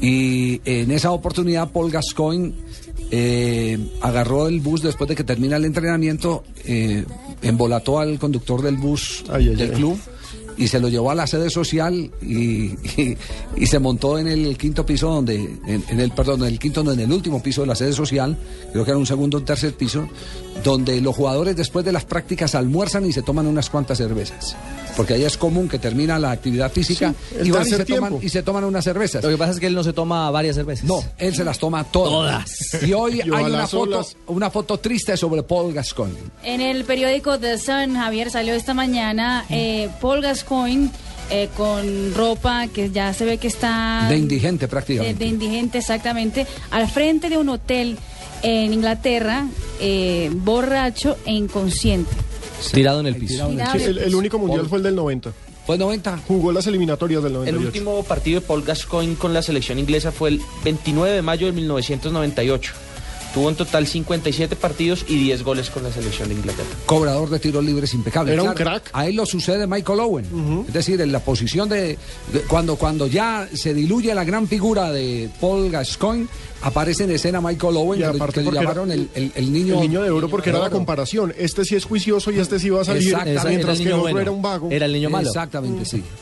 Y 0.02 0.62
en 0.65 0.91
esa 0.91 1.12
oportunidad 1.12 1.72
Paul 1.72 1.89
Gascoigne 1.91 2.54
eh, 3.12 3.78
agarró 4.02 4.48
el 4.48 4.60
bus 4.60 4.82
después 4.82 5.08
de 5.08 5.15
que 5.15 5.24
termina 5.24 5.56
el 5.58 5.65
entrenamiento, 5.65 6.43
eh, 6.65 7.06
embolató 7.41 8.00
al 8.00 8.20
conductor 8.20 8.62
del 8.62 8.78
bus 8.78 9.24
del 9.56 9.60
ay. 9.62 9.70
club 9.70 9.98
y 10.58 10.67
se 10.67 10.80
lo 10.80 10.89
llevó 10.89 11.12
a 11.12 11.15
la 11.15 11.28
sede 11.28 11.50
social 11.52 12.10
y, 12.22 12.28
y- 12.32 13.17
y 13.56 13.67
se 13.67 13.78
montó 13.78 14.17
en 14.17 14.28
el 14.28 14.58
quinto 14.58 14.84
piso 14.86 15.08
donde 15.10 15.36
en, 15.36 15.84
en 15.88 16.00
el 16.00 16.10
perdón 16.12 16.41
en 16.41 16.48
el 16.48 16.58
quinto 16.60 16.84
no 16.84 16.91
en 16.93 17.00
el 17.00 17.12
último 17.12 17.43
piso 17.43 17.62
de 17.62 17.67
la 17.67 17.76
sede 17.76 17.93
social 17.93 18.36
creo 18.72 18.84
que 18.84 18.89
era 18.89 18.98
un 18.98 19.06
segundo 19.06 19.38
o 19.38 19.43
tercer 19.43 19.76
piso 19.76 20.08
donde 20.63 21.00
los 21.00 21.15
jugadores 21.15 21.56
después 21.56 21.86
de 21.86 21.91
las 21.91 22.06
prácticas 22.06 22.56
almuerzan 22.56 23.06
y 23.06 23.13
se 23.13 23.22
toman 23.22 23.46
unas 23.46 23.70
cuantas 23.70 24.00
cervezas 24.00 24.56
porque 24.97 25.13
allá 25.13 25.27
es 25.27 25.38
común 25.38 25.69
que 25.69 25.77
termina 25.77 26.17
la 26.17 26.31
actividad 26.31 26.71
física 26.71 27.13
Sí, 27.29 27.36
y, 27.43 27.51
van 27.51 27.62
y, 27.62 27.69
tercer 27.69 27.86
se 27.86 27.93
toman, 27.93 28.10
tiempo. 28.10 28.25
y 28.25 28.29
se 28.29 28.41
toman 28.41 28.63
unas 28.63 28.83
cervezas 28.83 29.23
Lo 29.23 29.29
que 29.29 29.38
pasa 29.38 29.51
es 29.51 29.60
que 29.60 29.67
él 29.67 29.75
no 29.75 29.83
se 29.83 29.93
toma 29.93 30.29
varias 30.31 30.55
cervezas. 30.55 30.86
no 30.86 31.03
él 31.19 31.36
se 31.36 31.43
las 31.43 31.60
toma 31.60 31.83
todas, 31.83 32.81
y 32.81 32.91
hoy 32.93 33.21
Y 33.27 33.33
hay 33.33 33.45
una 33.45 33.67
foto 33.67 34.03
solas. 34.03 34.17
una 34.25 34.49
foto 34.49 34.79
triste 34.79 35.15
sobre 35.15 35.43
Paul 35.43 35.71
Gascoigne 35.71 36.17
En 36.43 36.62
el 36.62 36.83
periódico 36.83 37.38
The 37.38 37.60
Sun, 37.60 37.95
Javier, 37.95 38.31
salió 38.31 38.55
esta 38.55 38.73
mañana 38.73 39.45
eh, 39.49 39.89
Paul 40.01 40.21
Gascoigne 40.21 40.89
eh, 41.29 41.49
con 41.55 42.15
ropa 42.15 42.67
que 42.67 42.89
ya 42.89 43.13
se 43.13 43.25
ve 43.25 43.38
que 43.38 43.47
está... 43.47 44.07
de 44.10 44.17
indigente 44.17 44.65
de, 44.65 44.67
prácticamente 44.67 45.23
de 45.23 45.29
indigente, 45.29 45.77
exactamente, 45.77 46.47
al 46.71 46.89
frente 46.89 47.29
de 47.29 47.38
un 47.38 47.49
hotel 47.49 47.97
en 48.41 48.73
Inglaterra, 48.73 49.45
eh, 49.79 50.29
borracho 50.33 51.17
e 51.25 51.33
inconsciente. 51.33 52.10
Tirado 52.74 53.00
en 53.00 53.08
el 53.08 53.15
piso. 53.15 53.50
El, 53.76 53.98
el 54.00 54.15
único 54.15 54.38
mundial 54.39 54.67
fue 54.67 54.78
el 54.80 54.84
del 54.84 54.96
90. 54.96 55.32
¿Fue 55.65 55.78
90? 55.78 56.20
Jugó 56.28 56.52
las 56.54 56.65
eliminatorias 56.67 57.22
del 57.24 57.32
El 57.34 57.39
98. 57.39 57.67
último 57.67 58.04
partido 58.04 58.39
de 58.39 58.46
Paul 58.48 58.63
Gascoigne 58.63 59.15
con 59.15 59.34
la 59.34 59.41
selección 59.41 59.78
inglesa 59.80 60.12
fue 60.13 60.30
el 60.30 60.41
29 60.63 61.13
de 61.15 61.22
mayo 61.22 61.46
de 61.48 61.52
1998. 61.54 62.74
Tuvo 63.34 63.50
en 63.50 63.56
total 63.56 63.86
57 63.86 64.56
partidos 64.56 65.06
y 65.10 65.17
10 65.20 65.43
goles 65.43 65.70
con 65.70 65.84
la 65.84 65.91
selección 65.91 66.30
de 66.30 66.36
Inglaterra. 66.36 66.70
cobrador 66.86 67.30
de 67.30 67.38
tiros 67.39 67.63
libres 67.63 67.93
impecable. 67.93 68.34
Era 68.34 68.41
un 68.43 68.54
crack. 68.54 68.89
A 68.93 69.06
él 69.08 69.15
lo 69.17 69.26
sucede 69.26 69.67
Michael 69.67 70.00
Owen. 70.00 70.63
Es 70.67 70.74
decir, 70.74 71.00
en 71.02 71.12
la 71.12 71.20
posición 71.20 71.67
de, 71.67 71.98
de- 72.32 72.39
cuando, 72.48 72.78
cuando 72.78 73.06
ya 73.06 73.48
se 73.54 73.74
diluye 73.74 74.15
la 74.15 74.24
gran 74.24 74.48
figura 74.48 74.91
de 74.91 75.30
Paul 75.41 75.70
Gascoigne, 75.70 76.28
aparece 76.62 77.04
en 77.04 77.12
escena 77.12 77.39
Michael 77.41 77.78
Owen, 77.78 78.00
Y 78.00 78.04
aparte 78.04 78.36
que 78.36 78.41
le 78.43 78.50
era 78.50 78.62
llamaron 78.62 78.91
el, 78.91 79.10
el- 79.13 79.32
el 79.36 79.54
niño, 79.54 79.76
el 79.76 79.82
niño 79.82 80.02
de 80.04 80.10
oro 80.12 80.28
porque 80.30 80.50
era 80.50 80.60
la 80.60 80.70
comparación. 80.70 81.34
Este 81.38 81.63
sí 81.65 81.76
es 81.76 81.86
juicioso 81.86 82.32
y 82.32 82.39
este 82.39 82.60
sí 82.60 82.70
va 82.70 82.82
a 82.82 82.86
salir. 82.86 83.04
Exactamente. 83.04 83.50
Mientras 83.50 83.78
que 83.78 83.84
el 83.86 83.93
otro 83.93 84.20
era 84.20 84.32
un 84.32 84.41
vago. 84.41 84.70
Exactamente, 85.30 85.86
sí. 85.86 86.04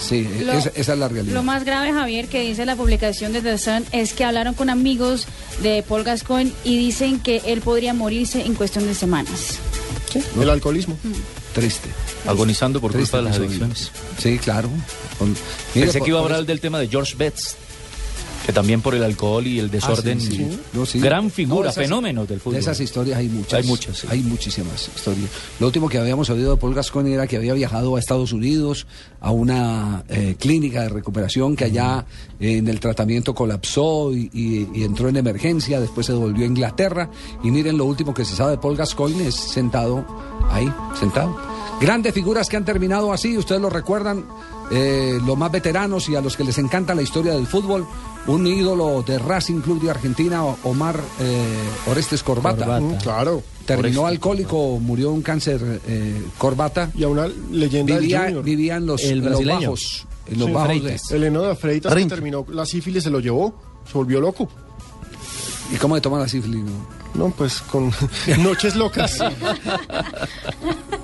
Sí, 0.00 0.26
Lo- 0.44 0.52
esa, 0.52 0.70
esa 0.74 0.92
es 0.94 0.98
la 0.98 1.08
realidad. 1.08 1.34
Lo 1.34 1.42
más 1.44 1.64
grave, 1.64 1.92
Javier, 1.92 2.26
que 2.26 2.40
dice 2.40 2.66
la 2.66 2.74
publicación 2.74 3.32
de 3.32 3.40
The 3.40 3.56
Sun 3.58 3.84
es 3.92 4.12
que 4.14 4.24
hablaron 4.24 4.54
con 4.54 4.68
amigos 4.68 5.26
de 5.62 5.84
Paul 5.86 6.02
Gascoigne 6.02 6.52
y 6.64 6.76
dicen 6.76 7.20
que 7.20 7.40
él 7.46 7.60
podría 7.60 7.94
morirse 7.94 8.40
en 8.44 8.54
cuestión 8.54 8.84
de 8.86 8.94
semanas. 8.96 9.58
El 10.40 10.50
alcoholismo. 10.50 10.98
Triste. 11.54 11.88
Agonizando 12.26 12.80
por 12.80 12.92
Triste 12.92 13.12
culpa 13.16 13.18
de 13.18 13.30
las 13.30 13.38
adicciones. 13.38 13.90
Sí, 14.18 14.38
claro. 14.38 14.68
Con- 15.18 15.28
mire, 15.74 15.86
Pensé 15.86 15.98
por- 15.98 16.04
que 16.06 16.10
iba 16.10 16.18
a 16.20 16.22
hablar 16.22 16.44
del 16.46 16.60
tema 16.60 16.78
de 16.80 16.88
George 16.88 17.14
Betts, 17.16 17.56
que 18.44 18.52
también 18.52 18.80
por 18.80 18.94
el 18.94 19.02
alcohol 19.04 19.46
y 19.46 19.58
el 19.58 19.70
desorden. 19.70 20.18
Ah, 20.18 20.20
sí, 20.20 20.36
sí. 20.36 20.58
No, 20.72 20.84
sí. 20.86 20.98
Gran 21.00 21.30
figura, 21.30 21.66
No, 21.66 21.70
esas- 21.70 22.28
del 22.28 22.40
fútbol. 22.40 22.54
De 22.54 22.60
esas 22.60 22.80
historias 22.80 23.18
hay 23.18 23.28
muchas. 23.28 23.60
Hay 23.62 23.66
muchas, 23.68 23.98
sí. 23.98 24.06
Hay 24.10 24.22
muchísimas 24.22 24.88
historias. 24.88 25.28
Lo 25.60 25.66
último 25.66 25.88
que 25.88 25.98
habíamos 25.98 26.28
oído 26.30 26.50
de 26.52 26.56
Paul 26.56 26.74
Gascoigne 26.74 27.14
era 27.14 27.26
que 27.26 27.36
había 27.36 27.54
viajado 27.54 27.96
a 27.96 27.98
Estados 28.00 28.32
Unidos 28.32 28.86
a 29.20 29.30
una 29.30 30.04
eh, 30.08 30.36
clínica 30.38 30.82
de 30.82 30.88
recuperación 30.88 31.54
que 31.56 31.64
allá 31.64 32.04
eh, 32.40 32.56
en 32.58 32.68
el 32.68 32.80
tratamiento 32.80 33.34
colapsó 33.34 34.12
y, 34.12 34.30
y- 34.32 34.68
y 34.74 34.84
entró 34.84 35.08
en 35.08 35.16
emergencia. 35.16 35.80
Después 35.80 36.06
se 36.06 36.12
volvió 36.12 36.44
a 36.44 36.48
Inglaterra. 36.48 37.10
Y 37.44 37.50
miren, 37.50 37.76
lo 37.78 37.84
último 37.84 38.12
que 38.12 38.24
se 38.24 38.34
sabe 38.34 38.52
de 38.52 38.58
Paul 38.58 38.76
Gascoigne 38.76 39.28
es 39.28 39.34
sentado 39.36 40.04
ahí, 40.50 40.72
sentado. 40.98 41.36
Grandes 41.80 42.12
figuras 42.14 42.48
que 42.48 42.56
han 42.56 42.64
terminado 42.64 43.12
así, 43.12 43.36
ustedes 43.36 43.60
lo 43.60 43.68
recuerdan, 43.70 44.24
eh, 44.70 45.18
los 45.26 45.36
más 45.36 45.50
veteranos 45.50 46.08
y 46.08 46.14
a 46.14 46.20
los 46.20 46.36
que 46.36 46.44
les 46.44 46.56
encanta 46.58 46.94
la 46.94 47.02
historia 47.02 47.32
del 47.32 47.46
fútbol. 47.46 47.86
Un 48.26 48.46
ídolo 48.46 49.02
de 49.02 49.18
Racing 49.18 49.60
Club 49.62 49.82
de 49.82 49.90
Argentina, 49.90 50.44
Omar 50.44 51.00
eh, 51.20 51.44
Orestes 51.90 52.22
Corbata. 52.22 52.58
Corbata. 52.64 52.80
Mm, 52.80 52.96
claro. 52.98 53.42
Terminó 53.66 54.02
Orestes. 54.02 54.12
alcohólico, 54.16 54.78
murió 54.80 55.08
de 55.08 55.14
un 55.14 55.22
cáncer 55.22 55.80
eh, 55.88 56.22
Corbata. 56.38 56.90
Y 56.94 57.02
a 57.02 57.08
una 57.08 57.26
leyenda 57.50 57.98
vivía, 57.98 58.18
del 58.20 58.26
Junior. 58.28 58.44
vivía 58.44 58.76
en 58.76 58.86
los, 58.86 59.02
El 59.02 59.18
en 59.24 59.30
los 59.32 59.44
bajos. 59.44 60.06
En 60.28 60.38
los 60.38 60.46
Sí. 60.48 60.52
bajos 60.54 60.68
de- 60.68 60.80
Freitas. 60.80 61.10
El 61.10 61.24
Eno 61.24 61.42
de 61.42 61.56
Freitas 61.56 61.94
que 61.94 62.06
terminó 62.06 62.46
la 62.50 62.64
sífilis, 62.64 63.02
se 63.02 63.10
lo 63.10 63.18
llevó. 63.18 63.54
Se 63.86 63.94
volvió 63.94 64.20
loco. 64.20 64.48
¿Y 65.72 65.76
cómo 65.76 65.96
le 65.96 66.00
toma 66.00 66.18
la 66.20 66.28
sífilis? 66.28 66.62
no? 66.62 67.02
No, 67.14 67.30
pues 67.36 67.60
con 67.60 67.90
noches 68.38 68.76
locas. 68.76 69.18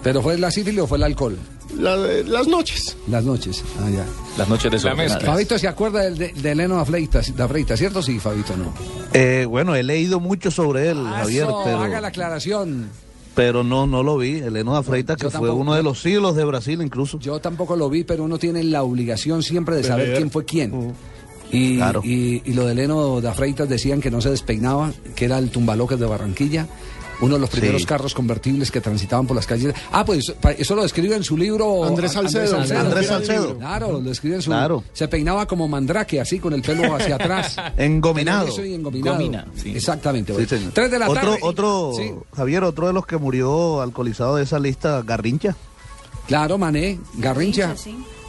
¿Pero 0.03 0.23
fue 0.23 0.39
la 0.39 0.51
sífilis 0.53 0.81
o 0.83 0.87
fue 0.87 0.99
el 0.99 1.05
alcohol? 1.05 1.37
La- 1.79 1.97
las 1.97 2.47
noches. 2.49 2.97
Las 3.09 3.25
noches. 3.25 3.65
Ah, 3.81 3.89
ya. 3.91 4.05
Las 4.37 4.49
noches 4.49 4.71
de 4.71 4.79
La 4.91 5.21
Fabito 5.21 5.59
se 5.59 5.69
acuerda 5.69 6.01
del- 6.03 6.19
de, 6.19 6.33
de 6.33 6.51
Eleno 6.51 6.77
da 6.77 6.85
Freitas, 6.85 7.35
da 7.37 7.47
Freitas, 7.49 7.79
¿cierto? 7.79 8.03
Sí, 8.03 8.19
Fabito, 8.19 8.57
no. 8.57 8.73
Eh, 9.13 9.47
bueno, 9.49 9.75
he 9.75 9.83
leído 9.83 10.21
mucho 10.21 10.51
sobre 10.51 10.89
él, 10.91 10.99
Javier, 11.05 11.45
Eso, 11.45 11.61
pero, 11.65 11.81
haga 11.81 12.01
la 12.01 12.09
aclaración. 12.09 12.89
pero 13.35 13.63
no, 13.65 13.87
no 13.87 14.03
lo 14.03 14.17
vi. 14.19 14.39
Eleno 14.39 14.75
da 14.75 14.83
Freitas, 14.83 15.17
que 15.17 15.31
fue 15.31 15.51
uno 15.51 15.75
de 15.75 15.83
los 15.83 16.01
siglos 16.03 16.35
de 16.37 16.45
Brasil 16.45 16.83
incluso. 16.83 17.19
Yo 17.21 17.39
tampoco 17.41 17.77
lo 17.77 17.89
vi, 17.89 18.03
pero 18.05 18.25
uno 18.25 18.39
tiene 18.39 18.63
la 18.65 18.83
obligación 18.83 19.43
siempre 19.43 19.77
de 19.77 19.85
saber 19.85 20.17
quién 20.17 20.31
fue 20.31 20.45
quién. 20.45 20.95
Y, 21.51 21.77
Claro. 21.77 22.03
y, 22.05 22.43
y 22.45 22.53
lo 22.53 22.67
de 22.67 22.75
Leno 22.75 23.21
da 23.23 23.33
Freitas 23.33 23.69
decían 23.69 24.03
que 24.03 24.11
no 24.11 24.21
se 24.21 24.29
despeinaba, 24.31 24.93
que 25.15 25.25
era 25.25 25.39
el 25.39 25.49
tumbaloques 25.51 25.99
de 25.99 26.05
Barranquilla. 26.05 26.67
Uno 27.21 27.35
de 27.35 27.41
los 27.41 27.51
primeros 27.51 27.81
Sí. 27.83 27.87
carros 27.87 28.15
convertibles 28.15 28.71
que 28.71 28.81
transitaban 28.81 29.27
por 29.27 29.35
las 29.37 29.47
calles. 29.47 29.75
Ah, 29.91 30.05
pues 30.05 30.33
eso 30.59 30.75
lo 30.77 30.83
describe 30.83 31.17
en 31.17 31.25
su 31.25 31.37
libro 31.37 31.85
Andrés 31.85 32.13
Salcedo. 32.13 32.59
Andrés 32.59 33.07
Salcedo. 33.09 33.59
Claro, 33.59 34.01
lo 34.01 34.11
escribe 34.11 34.37
en 34.37 34.43
su 34.43 34.51
Claro. 34.51 34.85
Se 34.93 35.09
peinaba 35.09 35.47
como 35.47 35.67
mandrake, 35.67 36.21
así, 36.21 36.39
con 36.39 36.53
el 36.53 36.63
pelo 36.63 36.95
hacia 36.95 37.17
atrás. 37.17 37.57
Engominado. 37.77 38.49
Eso 38.49 38.65
y 38.65 38.75
engominado. 38.75 39.17
Gomina, 39.17 39.47
sí. 39.57 39.73
Exactamente. 39.75 40.33
Sí, 40.33 40.37
bueno. 40.37 40.49
señor. 40.49 40.73
Tres 40.73 40.91
de 40.91 40.99
la 41.01 41.09
otro, 41.11 41.21
tarde. 41.23 41.39
Otro, 41.43 41.93
Sí. 41.97 42.13
Javier, 42.37 42.63
otro 42.65 42.87
de 42.87 42.93
los 42.93 43.05
que 43.07 43.17
murió 43.17 43.81
alcoholizado 43.81 44.37
de 44.37 44.45
esa 44.45 44.59
lista, 44.59 45.03
Garrincha. 45.03 45.57
Claro, 46.29 46.59
Mané, 46.59 46.99
Garrincha, 47.15 47.75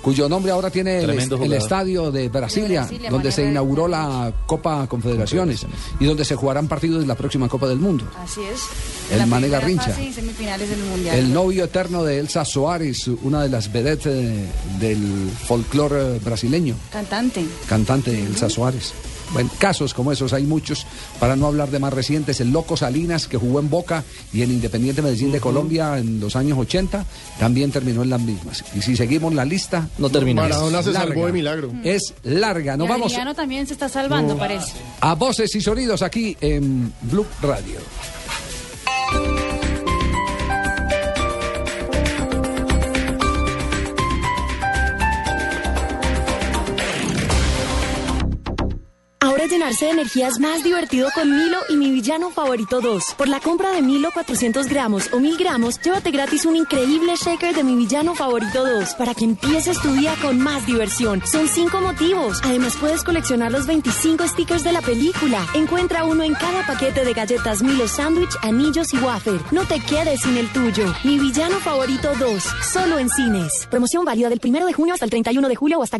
cuyo 0.01 0.29
nombre 0.29 0.51
ahora 0.51 0.69
tiene 0.69 0.99
el, 0.99 1.09
estadio 1.53 2.11
de 2.11 2.29
Brasilia, 2.29 2.81
De 2.85 2.87
Brasilia, 2.87 3.09
donde 3.09 3.31
se 3.31 3.45
inauguró 3.45 3.87
la 3.87 4.33
Copa 4.45 4.87
Confederaciones 4.87 5.65
y 5.99 6.05
donde 6.05 6.25
se 6.25 6.35
jugarán 6.35 6.67
partidos 6.67 7.01
de 7.01 7.07
la 7.07 7.15
próxima 7.15 7.47
Copa 7.47 7.67
del 7.67 7.79
Mundo. 7.79 8.05
Así 8.17 8.41
es. 8.41 8.63
El 9.11 9.21
primera 9.21 9.59
Garrincha. 9.59 9.89
fase 9.89 10.03
y 10.03 10.13
semifinales 10.13 10.69
del 10.69 10.79
Mundial. 10.79 11.17
El 11.17 11.33
novio 11.33 11.65
eterno 11.65 12.03
de 12.03 12.19
Elsa 12.19 12.45
Soares, 12.45 13.07
una 13.23 13.41
de 13.41 13.49
las 13.49 13.71
vedettes 13.71 14.07
eh, 14.07 14.45
del 14.79 15.31
folclore 15.47 16.19
brasileño, 16.19 16.75
Cantante. 16.91 17.45
cantante 17.67 18.11
Elsa 18.11 18.49
Soares. 18.49 18.93
Bueno, 19.33 19.49
casos 19.59 19.93
como 19.93 20.11
esos 20.11 20.33
hay 20.33 20.43
muchos, 20.43 20.85
para 21.19 21.35
no 21.35 21.47
hablar 21.47 21.69
de 21.69 21.79
más 21.79 21.93
recientes, 21.93 22.39
el 22.41 22.51
Loco 22.51 22.75
Salinas, 22.77 23.27
que 23.27 23.37
jugó 23.37 23.59
en 23.59 23.69
Boca 23.69 24.03
y 24.33 24.41
en 24.41 24.51
Independiente 24.51 25.01
Medellín 25.01 25.31
de 25.31 25.39
Colombia 25.39 25.97
en 25.97 26.19
los 26.19 26.35
años 26.35 26.57
80, 26.57 27.05
también 27.39 27.71
terminó 27.71 28.03
en 28.03 28.09
las 28.09 28.21
mismas. 28.21 28.63
Y 28.75 28.81
si 28.81 28.95
seguimos 28.95 29.33
la 29.33 29.45
lista, 29.45 29.87
no 29.97 30.09
termina. 30.09 30.43
Maradona 30.43 30.83
se 30.83 30.91
larga. 30.91 31.13
salvó 31.13 31.25
de 31.27 31.33
milagro. 31.33 31.71
Es 31.83 32.13
larga. 32.23 32.77
Nos 32.77 32.87
y 32.87 32.89
vamos 32.89 33.11
Adriano 33.11 33.35
también 33.35 33.67
se 33.67 33.73
está 33.73 33.89
salvando, 33.89 34.37
parece. 34.37 34.73
a 35.01 35.15
voces 35.15 35.53
y 35.55 35.61
sonidos 35.61 36.01
aquí 36.01 36.35
en 36.41 36.91
Blue 37.01 37.25
Radio. 37.41 37.79
Ahora 49.29 49.43
es 49.43 49.51
llenarse 49.51 49.85
de 49.85 49.91
energías 49.91 50.39
más 50.39 50.63
divertido 50.63 51.07
con 51.13 51.29
Milo 51.29 51.59
y 51.69 51.75
mi 51.75 51.91
villano 51.91 52.31
favorito 52.31 52.81
2. 52.81 53.13
Por 53.15 53.27
la 53.27 53.39
compra 53.39 53.69
de 53.69 53.83
Milo 53.83 54.09
400 54.11 54.65
gramos 54.65 55.13
o 55.13 55.19
1000 55.19 55.37
gramos, 55.37 55.79
llévate 55.81 56.09
gratis 56.09 56.45
un 56.45 56.55
increíble 56.55 57.13
shaker 57.15 57.53
de 57.53 57.63
mi 57.63 57.75
villano 57.75 58.15
favorito 58.15 58.65
2 58.65 58.95
para 58.95 59.13
que 59.13 59.25
empieces 59.25 59.79
tu 59.83 59.93
día 59.93 60.15
con 60.19 60.39
más 60.39 60.65
diversión. 60.65 61.21
Son 61.27 61.47
5 61.47 61.79
motivos. 61.79 62.39
Además 62.41 62.75
puedes 62.79 63.03
coleccionar 63.03 63.51
los 63.51 63.67
25 63.67 64.27
stickers 64.29 64.63
de 64.63 64.71
la 64.71 64.81
película. 64.81 65.45
Encuentra 65.53 66.05
uno 66.05 66.23
en 66.23 66.33
cada 66.33 66.65
paquete 66.65 67.05
de 67.05 67.13
galletas 67.13 67.61
Milo 67.61 67.87
Sandwich, 67.87 68.35
anillos 68.41 68.91
y 68.95 68.97
wafer. 68.97 69.39
No 69.51 69.63
te 69.65 69.79
quedes 69.79 70.21
sin 70.21 70.37
el 70.37 70.51
tuyo. 70.51 70.91
Mi 71.03 71.19
villano 71.19 71.59
favorito 71.59 72.15
2. 72.19 72.43
Solo 72.73 72.97
en 72.97 73.09
cines. 73.09 73.67
Promoción 73.69 74.05
válida 74.05 74.29
del 74.29 74.41
1 74.43 74.65
de 74.65 74.73
junio 74.73 74.95
hasta 74.95 75.05
el 75.05 75.11
31 75.11 75.47
de 75.47 75.55
julio 75.55 75.77
o 75.77 75.83
hasta 75.83 75.99